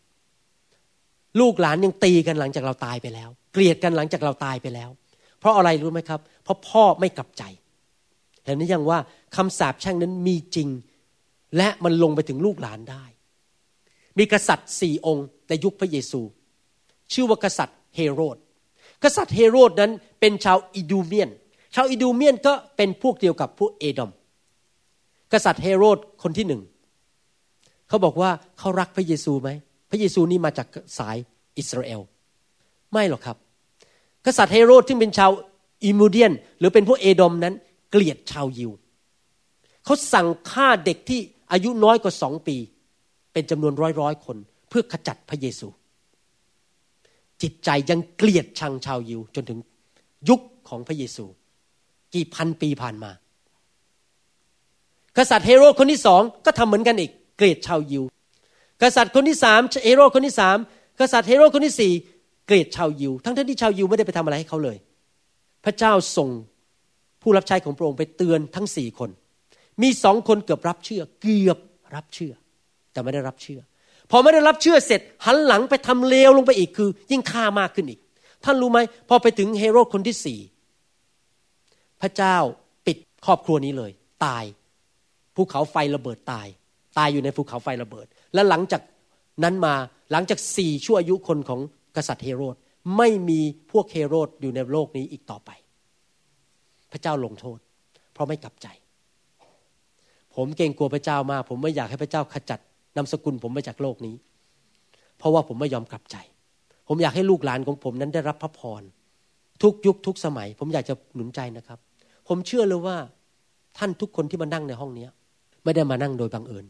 [1.39, 4.89] ลูกหลานยังตีกันหลังจากเราตายไปแล้ว เกลียดกันหลังจากเราตายไปแล้ว
[5.39, 7.43] เพราะอะไรรู้ไหมครับ เพราะพ่อไม่กลับใจ
[8.43, 8.99] เห็นไหมยังว่า
[9.35, 10.69] คำสาปแช่งนั้นมีจริง
[11.57, 13.03] และมันลงไปถึงลูกหลานได้
[14.17, 16.21] มีกษัตริย์สี่องค์ในยุคพระเยซู
[17.13, 18.37] ชื่อว่ากษัตริย์เฮโรด
[19.03, 21.29] กษัตริย์เฮโรดนั้นเป็นชาวอิดูเมียน
[21.75, 24.11] ชาวอิดูเมียนก็เป็นพวกเดียวกับพวกเอดอม
[25.33, 26.61] กษัตริย์เฮโรดคนที่หนึ่ง
[27.87, 29.49] เขาบอกว่าเขารักพระเยซูไหม
[29.89, 31.17] พระเยซูนี่มาจากสาย
[31.57, 32.01] อิสราเอล
[32.91, 33.37] ไม่หรอกครับ
[34.25, 35.31] กษัตริย์เฮโรดที่เป็นชาว
[35.85, 37.53] อิมูเดียน หรือเป็นพวกเอดอมนั้น
[37.91, 38.71] เกลียดชาวยิว
[39.85, 41.19] เขาสั่งฆ่าเด็กที่
[41.51, 42.57] อายุน้อยกว่าสองปี
[43.33, 44.37] เป็นจำนวนร้อยร้อยคน
[44.69, 45.67] เพื่อขจัดพระเยซู
[47.41, 49.59] จิตใจยังเกลียดชังชาวยิว จนถึง
[50.29, 51.25] ยุคของพระเยซู
[52.13, 53.11] กี่พันปีผ่านมา
[55.17, 58.03] กษัตริย์เฮโรดคนที่สองก็ทำเหมือนกันอีก เกลียดชาวยิว
[58.81, 60.57] กษัตริย์คนที่สามเฮโรดคนที่สาม
[60.99, 61.91] กษัตริย์เฮโรดคนที่สี่
[62.45, 64.77] เกลียดชาวยิว ทั้งที่ชาวยิวไม่ได้ไปทำอะไรให้เขาเลย
[65.65, 66.29] พระเจ้าส่ง
[67.21, 69.09] ผู้รับใช้ของพระองค์ไปเตือนทั้งสี่คน
[69.81, 71.59] มีสองคนเกือบรับเชื่อ เกือบ
[71.95, 72.33] รับเชื่อ
[72.91, 73.61] แต่ไม่ได้รับเชื่อ
[74.11, 77.99] พอไม่ได้รับเชื่อเสร็จหันหลังไปทำเลวลงไปอีกคือ ยิ่งฆ่ามากขึ้นอีก
[78.43, 80.39] ท่านรู้ไหมพอไปถึงเฮโรดคนที่สี่
[82.01, 82.35] พระเจ้า
[82.85, 83.91] ปิดครอบครัวนี้เลย
[84.25, 84.43] ตาย
[85.35, 86.47] ภูเขาไฟระเบิดตาย
[86.97, 88.81] ตายอยู่ในภูเขาไฟระเบิด และหลังจาก
[89.43, 89.75] นั้นมา
[90.11, 91.59] หลังจากสี่ชั่วอายุคนของ
[91.95, 92.55] กษัตริย์เฮโรด
[92.97, 93.41] ไม่มี
[93.71, 95.49] พวกเฮโรดอยู่ในโลกนี้อีกต่อไป
[96.91, 97.59] พระเจ้าลงโทษ
[98.13, 98.67] เพราะไม่กลับใจ
[100.35, 102.59] ผมเกรงกลัวพระเจ้ามาก ผมไม่อยากให้พระเจ้าขจัด
[102.99, 104.15] นามสกุลผมไปจากโลกนี้
[105.17, 106.17] เพราะว่าผมไม่ยอมกลับใจ
[106.87, 108.81] ผมอยากให้ลูกหลานของผมนั้นได้รับพระพร
[109.63, 111.79] ทุกยุคทุกสมัย ผมอยากจะหนุนใจนะครับ
[112.27, 112.97] ผมเชื่อเลยว่า
[113.77, 115.07] ท่านทุกคนที่มานั่งในห้องนี้
[115.63, 116.65] ไม่ได้มานั่งโดยบังเอิญ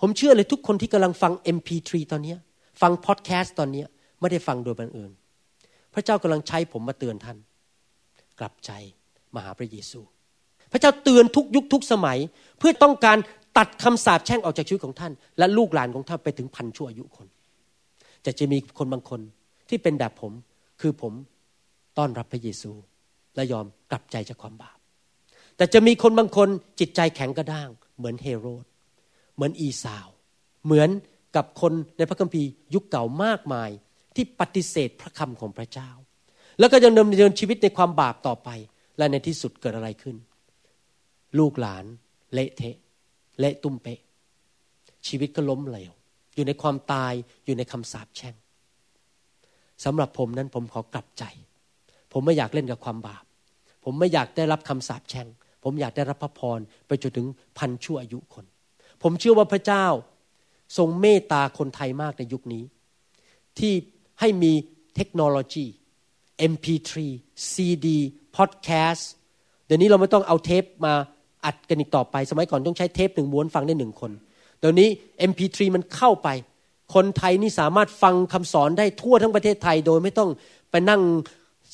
[0.00, 2.34] ผมเชื่อเลยทุกคนที่กำลังฟัง MP3 ตอนนี้
[2.80, 3.84] ฟังพอดแคสต์ตอนนี้
[4.20, 5.12] ไม่ได้ฟังโดยบังเอิญ
[5.94, 7.38] พระเจ้ากำลังใช้ผมมาเตือนท่าน
[8.38, 8.70] กลับใจ
[9.34, 10.00] มาหาพระเยซู
[10.72, 12.18] พระเจ้าเตือนทุกยุคทุกสมัย
[12.58, 13.18] เพื่อต้องการ
[13.58, 17.26] ตัดคำสาปแช่งออกจากชีวิตของท่าน และลูกหลานของท่านไปถึงพันชั่วอายุคน
[18.22, 19.20] แต่จะมีคนบางคน
[19.68, 20.32] ที่เป็นแบบผม
[20.80, 21.12] คือผม
[21.98, 22.72] ต้อนรับพระเยซู
[23.34, 24.78] และยอมกลับใจจากความบาป
[25.56, 26.48] แต่จะมีคนบางคน
[26.80, 28.64] จิตใจแข็งกระด้าง เหมือนเฮโรด
[29.34, 30.08] เหมือนอีสาว
[30.64, 30.90] เหมือน
[31.36, 33.70] กับคนในพระคัมภีร์ยุคเก่ามากมาย
[34.16, 35.90] ที่ปฏิเสธพระคำของพระเจ้า
[36.58, 38.48] แล้วก็ยังดำเนินชีวิตในความบาปต่อไป
[38.98, 40.16] และในที่สุดเกิดอะไรขึ้น
[41.38, 41.84] ลูกหลาน
[42.32, 42.76] เละเทะ
[43.38, 44.00] เละตุ้มเปะ
[45.06, 45.92] ชีวิตก็ล้มเหลว
[46.34, 47.12] อยู่ในความตาย
[47.44, 48.34] อยู่ในคำสาปแช่ง
[49.84, 51.24] สำหรับผมนั้นผมขอกลับใจ
[52.12, 53.24] ผมไม่อยากเล่นกับความบาป
[53.84, 55.28] ผมไม่อยากได้รับคำสาปแช่ง
[55.64, 57.26] ผมอยากได้รับพระพรไปจนถึง
[57.58, 58.44] พันชั่วอายุคน
[59.02, 59.86] ผมเชื่อว่าพระเจ้า
[60.76, 62.64] ทรงเมตตาคนไทยมากในยุคนี้
[63.58, 63.72] ที่
[64.20, 64.52] ให้มี
[64.96, 65.66] เทคโนโลยี
[66.52, 66.92] MP3
[67.52, 67.86] CD
[68.36, 69.02] Podcast
[69.66, 70.94] เดี๋ยวนี้เราไม่ต้องเอาเทปมา
[71.44, 74.10] อัดกันอีกต่อไป สมัยก่อนต้องใช้เทปหนึ่งม้วนฟังได้หนึ่งคน
[74.60, 74.88] เดี๋ยวนี้
[75.30, 76.28] MP3 มันเข้าไป
[76.94, 80.30] คนไทยนี่สามารถฟังคำสอนได้ทั่วทั้งประเทศไทย โดยไม่ต้อง
[80.70, 81.02] ไปนั่ง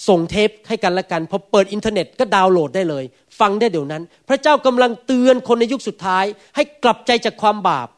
[0.09, 3.05] ส่งเทปให้กันละกันพอเปิดอินเทอร์เน็ตก็ดาวน์โหลดได้เลย
[3.41, 6.25] ฟังได้เดี๋ยวนั้น พระเจ้ากำลังเตือนคนในยุคสุดท้าย
[6.57, 7.89] ให้กลับใจจากความบาป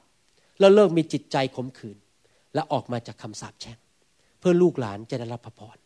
[0.61, 1.97] แล้วเลิกมีจิตใจขมขื่น
[2.55, 3.79] และออกมาจากคำสาปแช่ง
[4.39, 5.77] เพื่อลูกหลานจะได้รับพระพร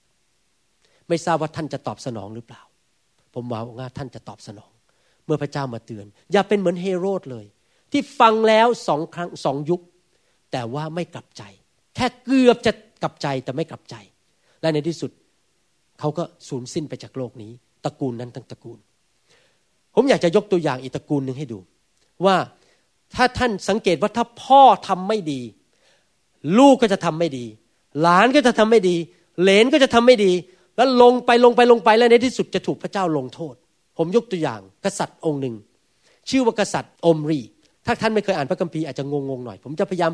[1.08, 2.62] ไม่ทราบว่าท่านจะตอบสนองหรือเปล่า
[3.34, 4.70] ผมหวังว่าท่านจะตอบสนอง
[5.26, 7.44] เมื่อพระเจ้ามาเตือน อย่าเป็นเหมือนเฮโรดเลย
[7.92, 9.80] ที่ฟังแล้วสองครั้งสองยุค
[10.52, 11.42] แต่ว่าไม่กลับใจ
[11.94, 13.94] แค่เกือบจะกลับใจแต่ไม่กลับใจ
[14.60, 15.10] และในที่สุด
[16.00, 17.52] เขาก็สูญสิ้นไปจากโลกนี้
[17.84, 18.78] ตระกูลนั้นทั้งตระกูล
[19.94, 21.58] ผมอยากจะยกตัวอย่างอีกตระกูลหนึ่งให้ดู
[22.24, 22.36] ว่า
[23.14, 25.40] ถ้าท่านสังเกตว่าถ้าพ่อทำไม่ดี
[26.58, 27.44] ลูกก็จะทำไม่ดี
[28.00, 28.96] หลานก็จะทำไม่ดี
[29.40, 30.32] เหลนก็จะทำไม่ดี
[30.76, 33.54] แล้วลงไปลงไปลงไปแล้วในที่สุดจะถูกพระเจ้าลงโทษ
[33.98, 35.54] ผมยกตัวอย่างกษัตริย์องค์หนึ่ง
[36.30, 37.40] ชื่อว่ากษัตริย์อมรี
[37.86, 40.12] ถ้าท่านไม่เคยอ่านพระคัมภีร์อาจจะงงๆหน่อย ผมจะพยายาม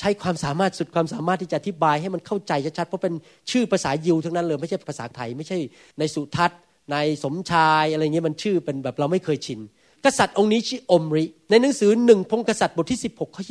[0.00, 3.14] ใช้ความสามารถสุดความสามารถที่จะอธิบายให้มันเข้าใจชัดๆเพราะเป็น
[3.50, 5.58] ชื่อภาษายิวทั้งนั้นเลยไม่ใช่ภาษาไทย ไม่ใช่
[5.98, 6.60] ในสุทัศน์
[6.92, 9.60] ในสมชายอะไรเงี้ยมันชื่อเป็นแบบเราไม่เคยชิน
[10.04, 13.44] กษัตริย์องค์นี้ชื่ออมริ ในหนังสือหนึ่งพงกษัตริย์บทที่ 16ข้อ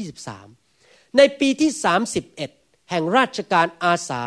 [0.56, 1.72] 23 ในปีที่
[2.30, 4.22] 31 แห่งราชการอาสา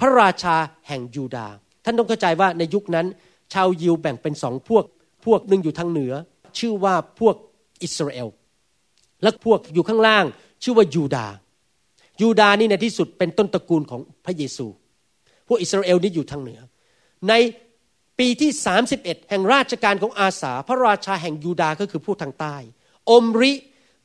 [0.00, 0.56] พระราชา
[0.88, 1.48] แห่งยูดา
[1.84, 3.06] ท่านต้องเข้าใจว่าในยุคนั้น
[3.52, 4.84] ชาวยิวแบ่งเป็นสองพวก
[5.24, 6.12] พวกหนึ่งอยู่ทางเหนือ
[6.58, 7.34] ชื่อว่าพวก
[7.82, 8.28] อิสราเอล
[9.22, 10.24] และพวกอยู่ข้างล่าง
[10.62, 11.26] ชื่อว่ายูดา
[12.20, 14.66] ยูดานี่ในที่สุดเป็นต้นตระกูลของพระเยซู
[15.48, 16.60] พวกอิสราเอลนี่อยู่ทางเหนือ
[17.28, 17.34] ใน
[18.18, 18.50] ปีที่
[18.92, 22.56] 31 แห่งราชการของอาสา พระราชาแห่งยูดาก็คือผู้ทางใต้
[23.10, 23.52] อมริ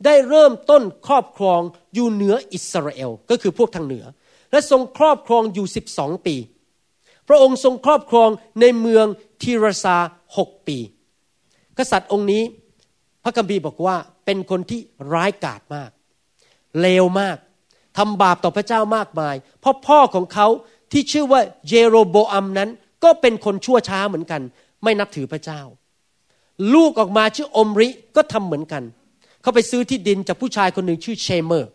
[0.05, 1.61] ได้เริ่มต้นครอบครอง
[1.93, 4.05] อยู่เหนืออิสราเอลก็คือพวกทางเหนือ
[4.51, 6.35] และทรงครอบครองอยู่ 12 ปี
[7.27, 8.29] พระองค์ทรงครอบครอง
[8.61, 9.05] ในเมือง
[9.41, 9.97] ทีรซา
[10.37, 10.77] หกปี
[11.77, 12.43] กษัตริย์องค์นี้
[13.23, 14.81] พระคัมภีร์บอกว่าเป็นคนที่
[15.13, 15.91] ร้ายกาจมาก
[16.81, 17.37] เลวมาก
[17.97, 20.47] ทำบาปต่อพระเจ้ามากมาย เพราะพ่อของเขา
[20.91, 22.69] ที่ชื่อว่าเยโรโบอัมนั้น
[23.03, 24.41] ก็เป็นคนชั่วช้าเหมือนกัน
[24.83, 25.61] ไม่นับถือพระเจ้า
[26.73, 28.83] ลูกออกมาชื่ออมริก็ทำเหมือนกัน
[29.41, 31.69] เขาไปซื้อที่ดินจากผู้ชายคนหนึ่งชื่อเชเมอร์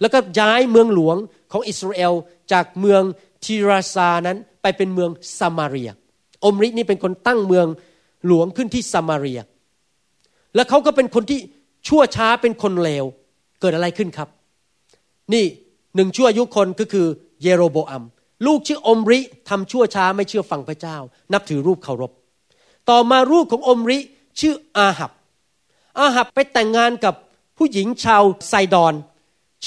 [0.00, 1.16] แล้วก็ย้ายเมืองหลวง
[1.52, 2.12] ของอิสราเอล
[2.52, 3.02] จากเมือง
[3.44, 5.90] ทีราซานั้นไปเป็นเมืองซามาเรีย
[6.44, 7.66] อมรินี่เป็นคนตั้งเมือง
[8.26, 9.40] หลวงขึ้นที่ซามาเรีย
[10.54, 11.40] และเขาก็เป็นคนที่
[11.88, 13.04] ชั่วช้าเป็นคนเลว
[13.60, 14.28] เกิดอะไรขึ้นครับ
[15.34, 15.44] นี่
[15.96, 17.06] หนึ่งชั่วยุคนก็คือ
[17.42, 18.02] เยโรโบอัม
[18.46, 20.96] ลูกชื่ออมริทำชั่วช้าไม่เชื่อฟังพระเจ้า
[21.32, 22.12] นับถือรูปเคารพ
[22.90, 23.98] ต่อมารูปของอมริ
[24.40, 25.12] ชื่ออาหับ
[25.98, 27.14] อาหับไปแต่งงานกับ
[27.58, 28.94] ผู้หญิงชาวไซดอน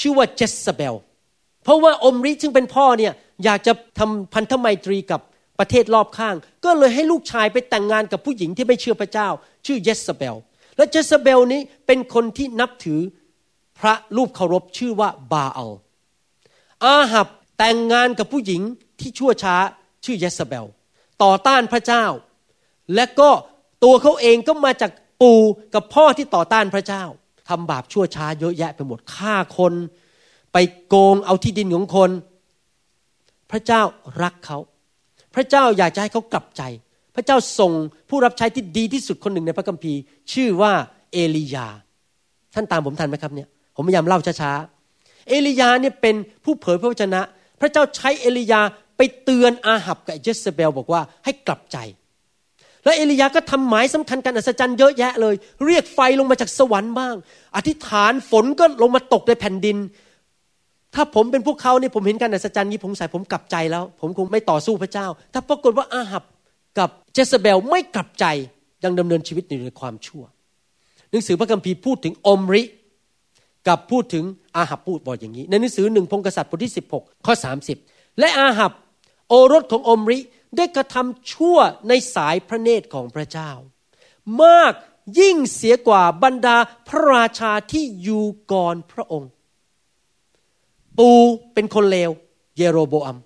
[0.00, 0.94] ชื่อว่าเจสเบล
[1.64, 3.12] เพราะว่าอมริซึ่งเป็นพ่อเนี่ย
[3.44, 5.20] อยากจะทำพันธไมตรีกับ
[5.58, 6.34] ประเทศรอบข้าง
[6.64, 9.28] ก็เลยให้ลูกชายไปแต่งงานกับผู้หญิงที่ไม่เชื่อพระเจ้า
[9.66, 10.36] ชื่อเยสเบล
[10.76, 13.00] และเจสเบลนี้เป็นคนที่นับถือ
[13.78, 15.72] พระรูปเคารพชื่อว่าบาอัล
[16.84, 17.28] อาหับ
[17.58, 18.62] แต่งงานกับผู้หญิง
[19.00, 19.56] ที่ชั่วช้า
[20.04, 20.66] ชื่อเยสเบล
[21.22, 22.04] ต่อต้านพระเจ้า
[22.94, 23.30] และก็
[23.84, 24.90] ตัวเขาเองก็มาจาก
[25.22, 25.40] ปู่
[25.74, 27.04] กับพ่อที่ต่อต้านพระเจ้า
[27.48, 29.74] ทำบาปชั่วช้าเยอะแยะไปหมดฆ่าคน
[30.52, 30.56] ไป
[30.86, 32.10] โกงเอาที่ดินของคน
[33.50, 33.82] พระเจ้า
[34.22, 34.58] รักเขา
[35.34, 36.62] พระเจ้าอยากจะให้เขากลับใจ
[37.16, 37.72] พระเจ้าส่ง
[38.10, 40.00] ผู้รับใช้ที่ดีที่สุดคนหนึ่งในพระคัมภีร์
[40.32, 40.72] ชื่อว่า
[41.12, 41.66] เอลียา
[42.54, 46.14] ท่านตามผมทันไหมครับเนี่ยผมพยายามเล่าช้าๆเอลียาเนี่ยเป็น
[46.44, 47.20] ผู้เผยพระวจนะ
[47.60, 48.60] พระเจ้าใช้เอลียา
[48.96, 51.76] ไปเตือนอาหับกับเจสเบลบอกว่าให้กลับใจ
[52.84, 55.34] แล้วเอลียาก็ทำหมายสำคัญการอัศจรรย์เยอะแยะเลย
[55.66, 57.14] เรียกไฟลงมาจากสวรรค์บ้าง
[57.56, 59.76] อธิษฐานฝนก็ลงมาตกในแผ่นดิน
[60.94, 66.24] ถ้าผมเป็นพวกเขาเนี่ยผมเห็นการอัศจรรย์นี้ผมใส่ผมกลับใจแล้ว ผมคงไม่ต่อสู้พระเจ้า ถ้าปรากฏว่าอาหับ
[66.78, 68.24] กับเจสเบลไม่กลับใจ
[68.84, 70.24] ยังดำเนินชีวิตอยู่ในความชั่ว
[71.10, 72.62] หนังสือพระคัมภีร์พูดถึงอมริ
[73.68, 74.24] กับพูดถึง
[74.56, 77.34] อาหับพูดบอกอย่างนี้ ในหนังสือหนึ่งพงกษัตริย์บทที่ 16 ข้อ
[77.76, 78.72] 30 และอาหับ
[79.28, 80.18] โอรสของอมริ
[80.56, 81.56] ได้กระทำชั่ว
[81.88, 83.50] ในสายพระเนตรของพระเจ้า
[84.42, 84.72] มาก
[85.20, 86.56] ยิ่งเสียกว่าบรรดา
[86.88, 89.30] พระราชาที่อยู่ก่อนพระองค์
[90.98, 91.10] ปู
[91.54, 92.10] เป็นคนเลว
[92.56, 93.18] เยโรโบอัม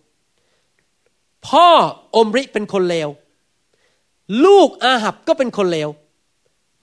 [1.47, 1.69] พ่อ
[2.17, 3.09] อมริเป็นคนเลว
[4.45, 5.89] ลูกอาหับก็เป็นคนเลว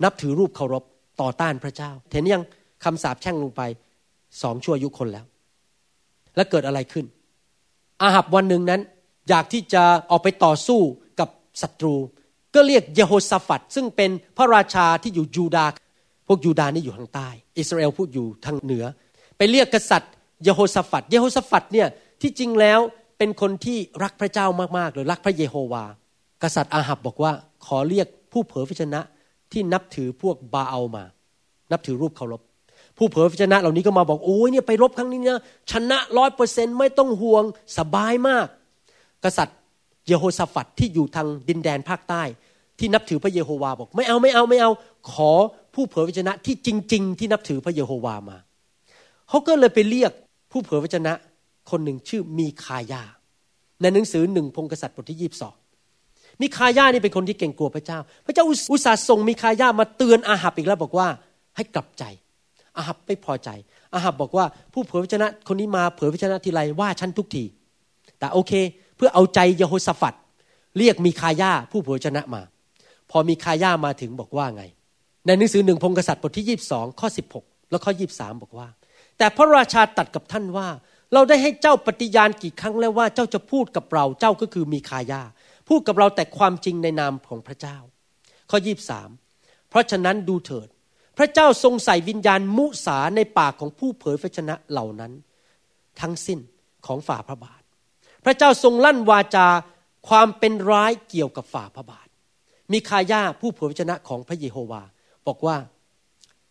[0.04, 0.84] นับถือรูปเคารพ
[1.22, 2.44] ต่อต้านพระเจ้า เห็นยัง
[2.84, 3.62] คำสาปแช่งลงไป
[4.42, 5.26] สองชั่วยุคนแล้ว
[6.36, 7.06] แล้วเกิดอะไรขึ้น
[8.02, 8.82] อาหับวันหนึ่งนั้น
[9.30, 10.80] อยากที่จะออกไปต่อสู้
[11.20, 11.30] กับ
[11.62, 11.96] ศัตรู
[12.56, 15.72] ก็เรียกเยโฮสฟัดซึ่งเป็นพระราชาที่อยู่ยูดาห์
[16.28, 18.86] พวกยูดาห์นี่อยู่ทางใต้ อิสราเอลพูดอยู่ทางเหนือ
[19.38, 20.12] ไปเรียกกษัตริย์
[20.44, 21.88] เยโฮสฟัดเยโฮสฟัดเนี่ย
[22.22, 22.80] ที่จริงแล้ว
[23.18, 24.46] เป็นคนที่รักพระเจ้า
[24.78, 25.84] มากๆเลยรักพระเยโฮวา
[26.44, 27.32] กษัตริย์อาหับบอกว่า
[27.66, 29.02] ขอเรียกผู้เผยพระชนะ
[29.52, 31.04] ที่นับถือพวกบาเอามา
[31.72, 32.42] นับถือรูปเคารพ
[32.98, 37.44] ผู้เผยพระชนะเหล่านี้ก็มาบอกโอ้ยเนี่ยไปรบครั้งนี้นะชนะร้อยเปอร์เซ็นไม่ต้องห่วง
[37.78, 38.48] สบายมาก
[39.24, 39.58] กษัตริย์
[40.08, 42.24] เยโฮสฟัดที่อยู่ทางดินแดนภาคใต้
[42.80, 44.72] ที่นับถือพระเยโฮวาบอกไม่เอาไม่เอาไม่เอา
[45.12, 45.32] ขอ
[45.74, 48.38] ผู้เผยพระชนะที่จริง ๆ ที่นับถือพระเยโฮวามา
[49.30, 50.12] เขาก็เลยไปเรียก
[50.52, 51.14] ผู้เผยพระชนะ
[51.70, 53.04] คนหนึ่งชื่อมีคายา
[53.82, 55.56] ในหนังสือหนึ่งพงกษัตริย์บทที่ยี่สิบสอง
[56.42, 61.08] มีคายานี่เป็นคนที่เก่งกลัวพระเจ้า พระเจ้าอุตส่าห์ส่งมีคายามาเตือนอาหับอีกแล้วบอกว่า
[61.56, 62.04] ให้กลับใจ
[62.78, 63.50] อาหับไม่พอใจ
[63.94, 67.44] อาหับบอกว่าผู้เผยพระชนะคนนี้มาเผยพระชนะทีไรว่าฉันทุกที
[68.20, 68.54] แต่โอเค
[68.96, 70.14] เพื่อเอาใจเยโฮสฟัด
[70.78, 72.42] เรียกมีคายาผู้เผยพระชนะมา
[73.12, 74.64] พอมีคายามาถึงบอกว่าไง
[75.26, 77.08] ในหนังสือหนึ่งพงกษัตริย์บทที่22ข้อ
[77.40, 78.68] 16แล้วข้อ23บอกว่า
[79.20, 80.70] แต่พระราชาตัดกับท่านว่า
[81.14, 85.22] เราได้ให้เจ้าปฏิญาณกี่ครั้งแล้วว่าเจ้าจะพูดกับเราเจ้าก็คือมีคายา
[85.70, 87.78] พูดกับเราแต่ความจริงในนามของพระเจ้า
[88.50, 88.58] ข้อ
[89.14, 90.68] 23เพราะฉะนั้นดูเถิด
[91.18, 95.12] พระเจ้าทรงใส่วิญญาณมุสาในปากของผู้เผยพระชนะเหล่านั้น
[96.02, 96.40] ทั้งสิ้น
[96.86, 97.62] ของฝ่าพระบาท
[98.26, 99.48] พระเจ้าทรงลั่นวาจา
[100.10, 102.08] ความเป็นร้ายเกี่ยวกับฝ่าพระบาท
[102.72, 104.84] มีคายาผู้เผยพระชนะของพระเยโฮวา
[105.28, 105.56] บอกว่า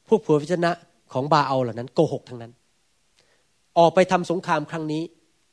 [0.08, 0.70] ผู้เผยพระชนะ
[1.12, 2.52] ของบาเอาเหล่านั้นโกหกทั้งนั้น
[3.78, 5.02] ออกไปทำสงครามครั้งนี้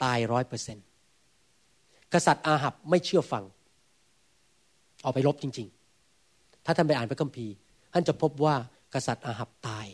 [0.04, 0.78] ตายร้อยเปอร์เซ็น
[2.14, 3.44] กษัตริย์อาหับไม่เชื่อฟัง
[5.04, 5.68] ออกไปรบจริง
[6.12, 7.54] ๆ ถ้าท่านไปอ่านพระคัมภีร์
[7.94, 8.56] ท่านจะพบว่า
[8.94, 9.88] กษัตริย์อาหับตาย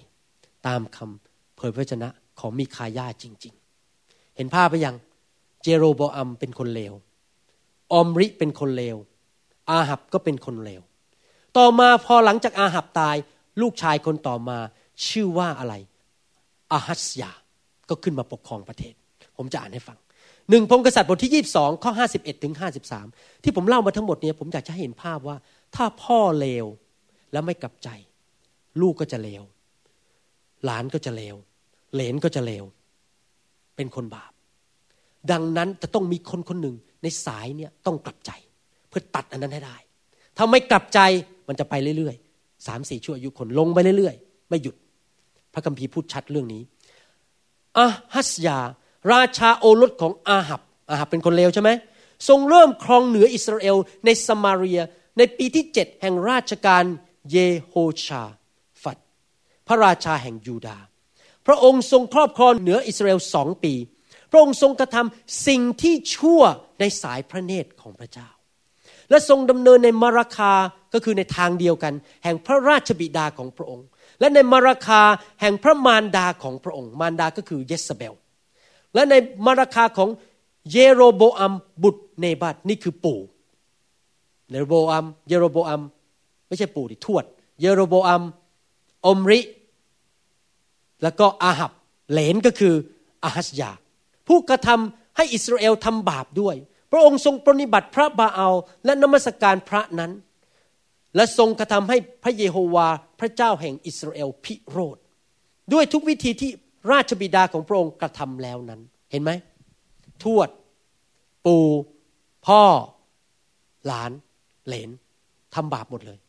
[0.67, 2.09] ตามคำเผยพระชนะ
[2.39, 3.53] ของมีคายาจริง
[3.95, 4.95] ๆ เห็นภาพไปยัง
[5.61, 6.93] เจโรโบอัมเป็นคนเลว
[7.93, 8.97] ออมริเป็นคนเลว
[9.69, 10.81] อาหับก็เป็นคนเลว
[11.57, 13.15] ต่อมาพอหลังจากอาหับตาย
[13.61, 14.57] ลูกชายคนต่อมา
[15.07, 15.73] ชื่อว่าอะไร
[16.71, 17.31] อาฮัสยา
[17.91, 18.93] ก็ขึ้นมาปกครองประเทศ
[19.37, 19.97] ผมจะอ่านให้ฟัง
[20.49, 22.53] หนึ่งพงกษัตริย์บทที่ 22 ข้อ 51 ถึง
[22.97, 25.37] 53 ที่ผมเล่ามาทั้งหมดเนี้ผมอยากจะให้เห็นภาพว่า
[25.75, 26.65] ถ้าพ่อเลว
[27.31, 27.89] แล้วไม่กลับใจ
[28.81, 29.43] ลูกก็จะเลว
[30.65, 31.35] หลานก็จะเลว
[31.93, 32.65] เหลนก็จะเลว
[33.75, 34.31] เป็นคนบาป
[35.31, 38.31] ดังนั้นจะต้องมีคนคนหนึ่งในสายเนี่ยต้องกลับใจ
[38.89, 39.77] เพื่อตัดอันนั้นให้ได้
[40.37, 40.99] ถ้าไม่กลับใจ
[41.47, 44.75] มันจะไปเรื่อยๆสามสี่ชั่วอายุคนลงไปเรื่อยๆ ไม่หยุด
[45.53, 46.61] พระคัมภีร์พูดชัดเรื่องนี้
[47.77, 48.59] อาฮัสยา
[49.13, 51.69] ราชาโอรสของอาหับ อาหับเป็นคนเลวใช่ไหม
[52.27, 54.81] ทรงเริ่มครองเหนืออิสราเอลในสมาเรีย
[55.17, 56.83] ในปีที่เจ็ดแห่งราชการ
[57.31, 58.23] เยโฮชา
[58.83, 58.97] ฟัด
[59.67, 60.85] พระราชาแห่งยูดาห์
[61.47, 63.73] พระองค์ทรงครอบครองเหนืออิสราเอลสองปี
[64.31, 66.41] พระองค์ทรงกระทำสิ่งที่ชั่ว
[66.79, 68.29] ในสายพระเนตรของพระเจ้า
[69.09, 70.53] และทรงดำเนินในมาราคา
[70.93, 71.93] ก็คือในทางเดียวกัน
[72.23, 73.85] แห่งพระราชบิดาของพระองค์
[74.21, 75.01] และในมาราคา
[75.41, 78.13] แห่งพระมารดาของพระองค์ มารดาก็คือเยสเบล
[78.93, 79.13] และใน
[79.45, 80.09] มาราคาของ
[80.71, 81.53] เยโรโบอัม
[81.83, 83.19] บุตรเนบัตนี่คือปู่
[84.51, 85.81] เยโรโบอัมเยโรโบอัม
[86.47, 87.25] ไม่ใช่ปู่ดิทวด
[87.61, 88.23] เยโรโบอัม
[89.07, 89.39] อมริ
[91.03, 91.71] แล้วก็อาหับ
[92.11, 92.73] เหลนก็คือ
[93.23, 93.71] อาฮัสยา
[94.27, 96.55] ผู้กระทำให้อิสราเอลทำบาปด้วย
[96.91, 98.53] พระองค์ทรงปรนิบัติพระบาอัล
[98.85, 100.11] และนมัสการพระนั้น
[101.15, 102.87] และทรงกระทำให้พระเยโฮวา
[103.19, 104.97] พระเจ้าแห่งอิสราเอลพิโรธ
[105.73, 106.51] ด้วยทุกวิธีที่
[106.91, 108.81] ราชบิดาของพระองค์กระทำแล้วนั้น
[109.11, 109.31] เห็นไหม
[110.23, 110.49] ทวด
[111.45, 111.67] ปู่
[112.47, 112.61] พ่อ
[113.85, 114.11] หลาน
[114.67, 114.89] เหลน
[115.55, 116.19] ทำบาปหมดเลย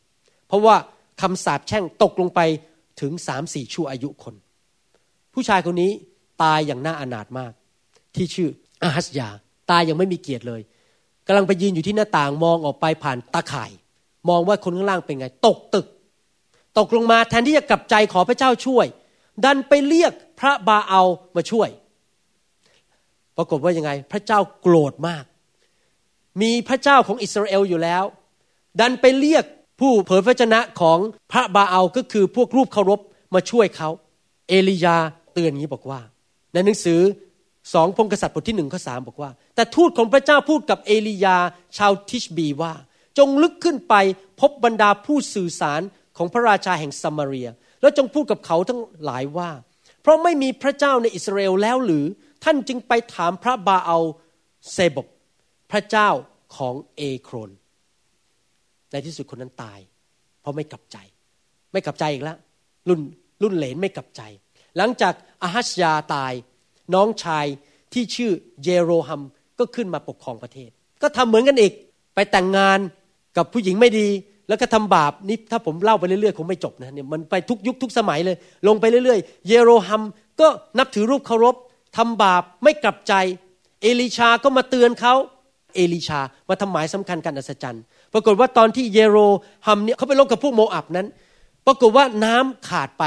[0.47, 0.77] เพราะว่า
[1.23, 2.41] คำสาปแช่งตกลงไป
[3.01, 4.35] ถึงสามสี่ชั่วอายุคน
[5.35, 5.91] ผู้ชายคนนี้
[6.43, 7.53] ตายอย่างน่าอนาถมาก
[8.15, 8.49] ที่ชื่อ
[8.83, 9.29] อาฮัสยา
[9.71, 10.61] ตายยังไม่มีเกียรติเลย
[11.27, 13.71] กำลังไปยืนอยู่ที่หน้าต่างมองออกไปผ่านตาข่าย
[14.29, 15.87] มองว่าคนข้างล่างเป็นไง ตกตึก
[16.79, 18.87] ตกลงมาแทนที่จะกลับใจขอพระเจ้าช่วย
[19.45, 21.03] ดันไปเรียกพระบาเอา
[21.37, 21.69] มาช่วย
[23.37, 25.25] ปรากฏว่ายังไง พระเจ้าโกรธมาก
[26.43, 28.05] มีพระเจ้าของอิสราเอลอยู่แล้ว
[28.81, 29.45] ดันไปเรียก
[29.81, 30.99] ผู้เผยพระชนะของ
[31.33, 33.01] พระบาเอาก็คือพวกรูปเคารพ
[33.35, 33.89] มาช่วยเขา
[34.49, 34.97] เอลียา
[35.35, 36.01] เตือนอย่างนี้บอกว่า
[36.53, 37.01] ในหนังสือ
[37.75, 41.37] สองพงกษัตริย์บทที่หนึ่งข้อสามบอกว่า แต่ทูตของพระเจ้าพูดกับเอลียา
[41.77, 42.73] ชาวทิชบีว่า
[43.19, 43.95] จงลึกขึ้นไป
[44.41, 45.81] พบบรรดาผู้สื่อสาร
[46.17, 47.49] ของพระราชาแห่งสมาเรีย
[47.81, 49.51] แล้วจงพูดกับเขาทั้งหลายว่า
[50.03, 52.05] เพราะไม่มีพระเจ้าในอิสราเอลแล้วหรือ
[52.45, 53.99] ท่านจึงไปถามพระบาเอา
[54.73, 55.09] เซบก
[55.71, 56.09] พระเจ้า
[56.57, 57.51] ของเอโครน
[58.91, 59.79] ในที่สุดคนนั้นตาย
[60.41, 60.97] เพราะไม่กลับใจ
[61.73, 62.39] ไม่กลับใจอีกแล้ว
[62.89, 63.01] รุ่น
[63.43, 64.23] รุ่นเหลนไม่กลับใจ
[64.77, 66.33] หลังจากอาฮัชยาตาย
[66.95, 67.47] น้องชาย
[67.93, 68.33] ที่ชื่อ
[68.63, 69.23] เยโรฮัม
[69.59, 70.71] ก็ขึ้นมาปกครองประเทศ
[71.03, 71.73] ก็ทำเหมือนกันอีก
[72.15, 72.79] ไปแต่งงาน
[73.37, 74.09] กับผู้หญิงไม่ดี
[74.49, 78.37] แล้วก็ทำบาปนี่ถ้าผมเล่าไปเรื่อยๆคงไม่จบนะเนี่ยมันไปทุกยุคทุกสมัยเลย
[78.69, 80.03] ลงไปเรื่อยๆ เยโรฮัม
[80.41, 81.55] ก็นับถือรูปเคารพ
[81.97, 83.13] ทำบาปไม่กลับใจ
[83.83, 85.15] เอลิชาก็มาเตือนเขา
[85.75, 89.19] เอลิชามาทำหมายสำคัญกันอัศจรรย์ปรากฏว่าตอนที่เยโร
[89.67, 91.07] ฮัมเนี่ยเขาไปลบกับพวกโมอับนั้น
[91.67, 93.05] ปรากฏว่าน้ำขาดไป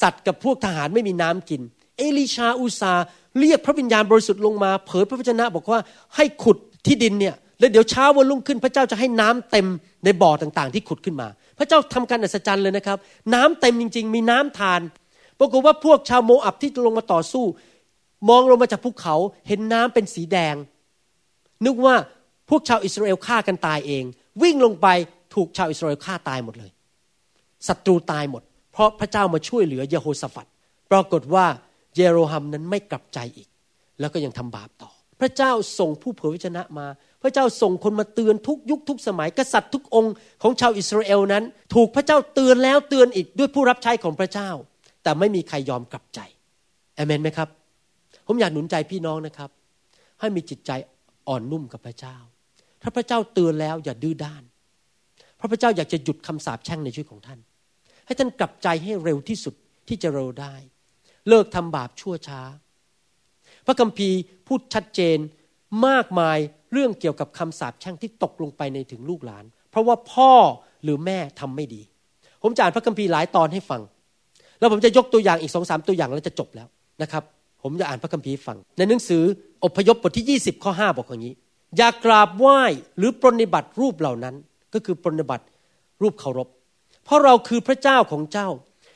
[0.00, 1.62] สัตว์กับพวกทหารไม่มีน้ำกิน
[1.98, 2.94] เอลิชาอุซา
[3.38, 5.80] เรียกพระวิญญาณบริสุทธิ์ลงมา เผยพระวจนะบอกว่า
[6.16, 9.66] ให้ขุดที่ดินเนี่ย แล้วเดี๋ยวเช้าวันรุ่งขึ้น พระเจ้าจะให้น้ำเต็ม
[10.04, 11.28] ในบ่อต่างๆ ที่ขุดขึ้นมา
[11.58, 12.98] พระเจ้าทำการอัศจรรย์เลยนะครับ
[13.34, 14.80] น้ำเต็มจริง ๆ มีน้ำทาน
[15.38, 17.44] ปรากฏว่าพวกชาวโมอับที่ลงมาต่อสู้
[18.28, 19.14] มองลงมาจากภูเขา
[19.48, 20.54] เห็นน้ำเป็นสีแดง
[21.64, 21.94] นึกว่า
[22.48, 24.04] พวกชาวอิสราเอลฆ่ากันตายเอง
[24.42, 24.86] วิ่งลงไป
[25.34, 26.70] ถูกชาวอิสราเอลฆ่าตายหมดเลย
[27.68, 28.42] ศัตรูตายหมด
[28.72, 30.48] เพราะพระเจ้ามาช่วยเหลือเยโฮสฟัด
[30.90, 31.46] ปรากฏว่า
[31.96, 33.48] เยโรฮัมนั้นไม่กลับใจอีก
[34.00, 34.90] แล้วก็ยังทำบาปต่อ
[35.20, 36.86] พระเจ้าส่งผู้เผยพระชนะมา
[37.22, 41.44] พระเจ้าส่งคนมาเตือนทุกยุคทุกสมัย กษัตริย์ทุกองค์ของชาวอิสราเอลนั้น
[41.74, 44.50] ถูกพระเจ้าเตือนแล้วเตือนอีกด้วยผู้รับใช้ของพระเจ้า
[45.02, 46.20] แต่ไม่มีใครยอมกลับใจ
[46.96, 47.48] เอเมนไหมครับ
[48.26, 49.50] ผมอยากหนุนใจพี่น้องนะครับ
[50.20, 50.70] ให้มีจิตใจ
[51.28, 52.16] อ่อนนุ่มกับพระเจ้า
[52.82, 54.42] ถ้าพระเจ้าเตือนแล้วอย่าดื้อด้าน
[55.36, 57.38] เพราะพระเจ้าอยากจะหยุดคำสาปแช่งในชีวิตของท่าน
[58.06, 59.54] ให้ท่านกลับใจให้เร็วที่สุด
[59.88, 60.54] ที่จะเร็วได้
[61.28, 62.40] เลิกทำบาปชั่วช้า
[63.66, 65.18] พระคัมภีร์พูดชัดเจน
[65.86, 66.38] มากมาย
[66.72, 70.32] เรื่องเกี่ยวกับคำสาปแช่งที่ตกลงไปในถึงลูกหลาน เพราะว่าพ่อ
[70.84, 71.82] หรือแม่ทำไม่ดี
[72.42, 73.80] ผมจะอ่านพระคัมภีร์หลายตอนให้ฟัง
[74.58, 76.68] แล้วผมจะยกตัวอย่างอีกสองสามตัวอย่างแล้วจะจบแล้ว
[77.02, 77.22] นะครับ
[77.62, 79.22] ผมจะอ่านพระคัมภีร์ฟัง ในหนังสือ
[79.64, 81.34] อพยพบทที่ 20ข้อ5บอกอย่างนี้
[81.76, 82.60] อย่ากราบไหว้
[82.98, 84.34] หรือปรนิบัติรูปเหล่านั้น
[84.74, 85.44] ก็คือปรนิบัติ
[86.02, 86.48] รูปเคารพ
[87.04, 88.48] เพราะเราคือพระเจ้าของเจ้า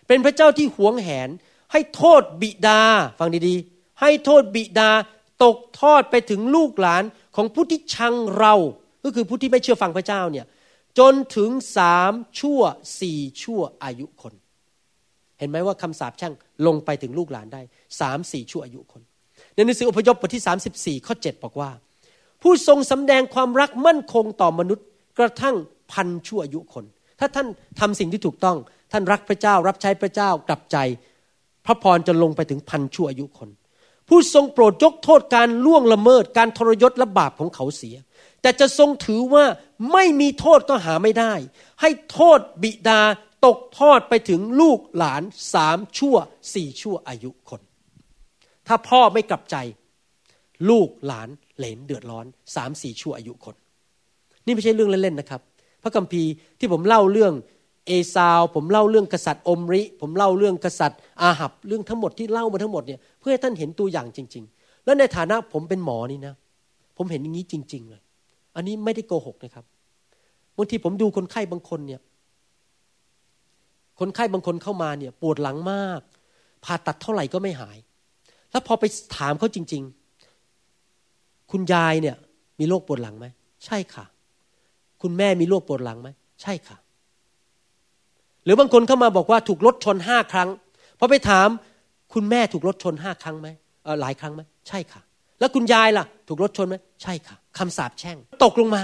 [0.08, 1.28] เป็นพระเจ้าที่หวงแหน
[1.72, 2.80] ให้โทษบิดา
[3.18, 4.90] ฟังดีๆ ให้โทษบิดา
[5.44, 7.02] ตกทอดไปถึงลูกหลาน
[7.36, 8.54] ของผู้ที่ชังเรา
[9.04, 10.46] ก็คือผู้ที่ไม่เชื่อฟังพระเจ้าเนี่ย
[10.98, 12.60] จนถึงสามชั่ว
[13.00, 14.34] สี่ชั่วอายุคน
[15.38, 16.32] เห็นไหมว่าคำสาปแช่ง
[16.66, 17.62] ลงไปถึงลูกหลานได้
[18.00, 19.02] สามสี่ชั่วอายุคน
[19.54, 21.70] ในหนังสืออพยพบทที่สามสิบสี่ข้อเจ็ดบอกว่า
[22.42, 24.86] ผู้ทรงสำแดงความรักมั่นคงต่อมนุษย์
[25.18, 25.56] กระทั่ง
[25.92, 26.84] พันชั่วอายุคน
[27.20, 27.46] ถ้าท่าน
[27.80, 28.56] ทำสิ่งที่ถูกต้อง
[28.92, 30.76] ท่านรักพระเจ้า รับใช้พระเจ้า กลับใจ
[31.66, 33.48] พระพรจะลงไปถึงพันชั่วอายุคน
[34.10, 37.96] ผู้ทรงโปรดยกโทษการล่วงละเมิดการทรยศและบาปของเขาเสีย
[38.42, 39.44] แต่จะทรงถือว่า
[39.92, 41.32] ไม่มีโทษก็หาไม่ได้
[41.80, 43.00] ให้โทษบิดา
[43.46, 45.22] ตกทอดไปถึงลูกหลาน
[45.54, 46.16] สามชั่ว
[46.54, 47.60] สี่ชั่วอายุคน
[48.66, 49.56] ถ้าพ่อไม่กลับใจ
[50.70, 53.54] ลูกหลานเหลนเดือดร้อนสามสี่ชั่วอายุคน
[54.44, 55.40] นี่ไม่ใช่เรื่องเล่นๆนะครับ
[55.82, 57.32] พระคัมภีร์ที่ผมเล่าเรื่อง
[57.86, 66.34] เอซาว ผมเล่าเรื่องกษัตริย์อมริ ผมเล่าเรื่องกษัตริย์อาหับเรื่องทั้งหมดที่เล่ามาทั้งหมดเนี่ยเพื่อให้ท่านเห็นตัวอย่างจริง ๆ แล้วในฐานะผมเป็นหมอนี่นะ
[66.96, 68.02] ผมเห็นอย่างนี้จริง ๆ เลย
[68.56, 69.64] อันนี้ไม่ได้โกหกนะครับ
[70.56, 72.00] บางทีผมดูคนไข้บางคนเนี่ย
[74.00, 76.00] คนไข้บางคนเข้ามาเนี่ย ปวดหลังมาก
[76.64, 77.78] ผ่าตัดเท่าไหร่ก็ไม่หาย
[78.50, 78.84] แล้วพอไป
[79.16, 79.82] ถามเขาจริง
[80.66, 82.16] ๆ คุณยายเนี่ย
[82.58, 83.26] มีโรคปวดหลังไหม
[83.66, 84.04] ใช่ค่ะ
[85.02, 86.08] คุณแม่มีโรคปวดหลังไหม
[86.42, 86.76] ใช่ค่ะ
[88.50, 90.48] รือบางคนเข้ามาบอกว่าถูกรถชนห้าครั้ง
[90.98, 91.48] พอไปถาม
[92.14, 93.48] คุณแม่ถูกรถชนห้าครั้งไหม
[94.00, 95.00] หลายครั้งไหมใช่ค่ะ
[95.40, 98.82] แล้วคุณยายล่ะ ถูกรถชนไหมใช่ค่ะคำสาปแช่ง ตกลงมา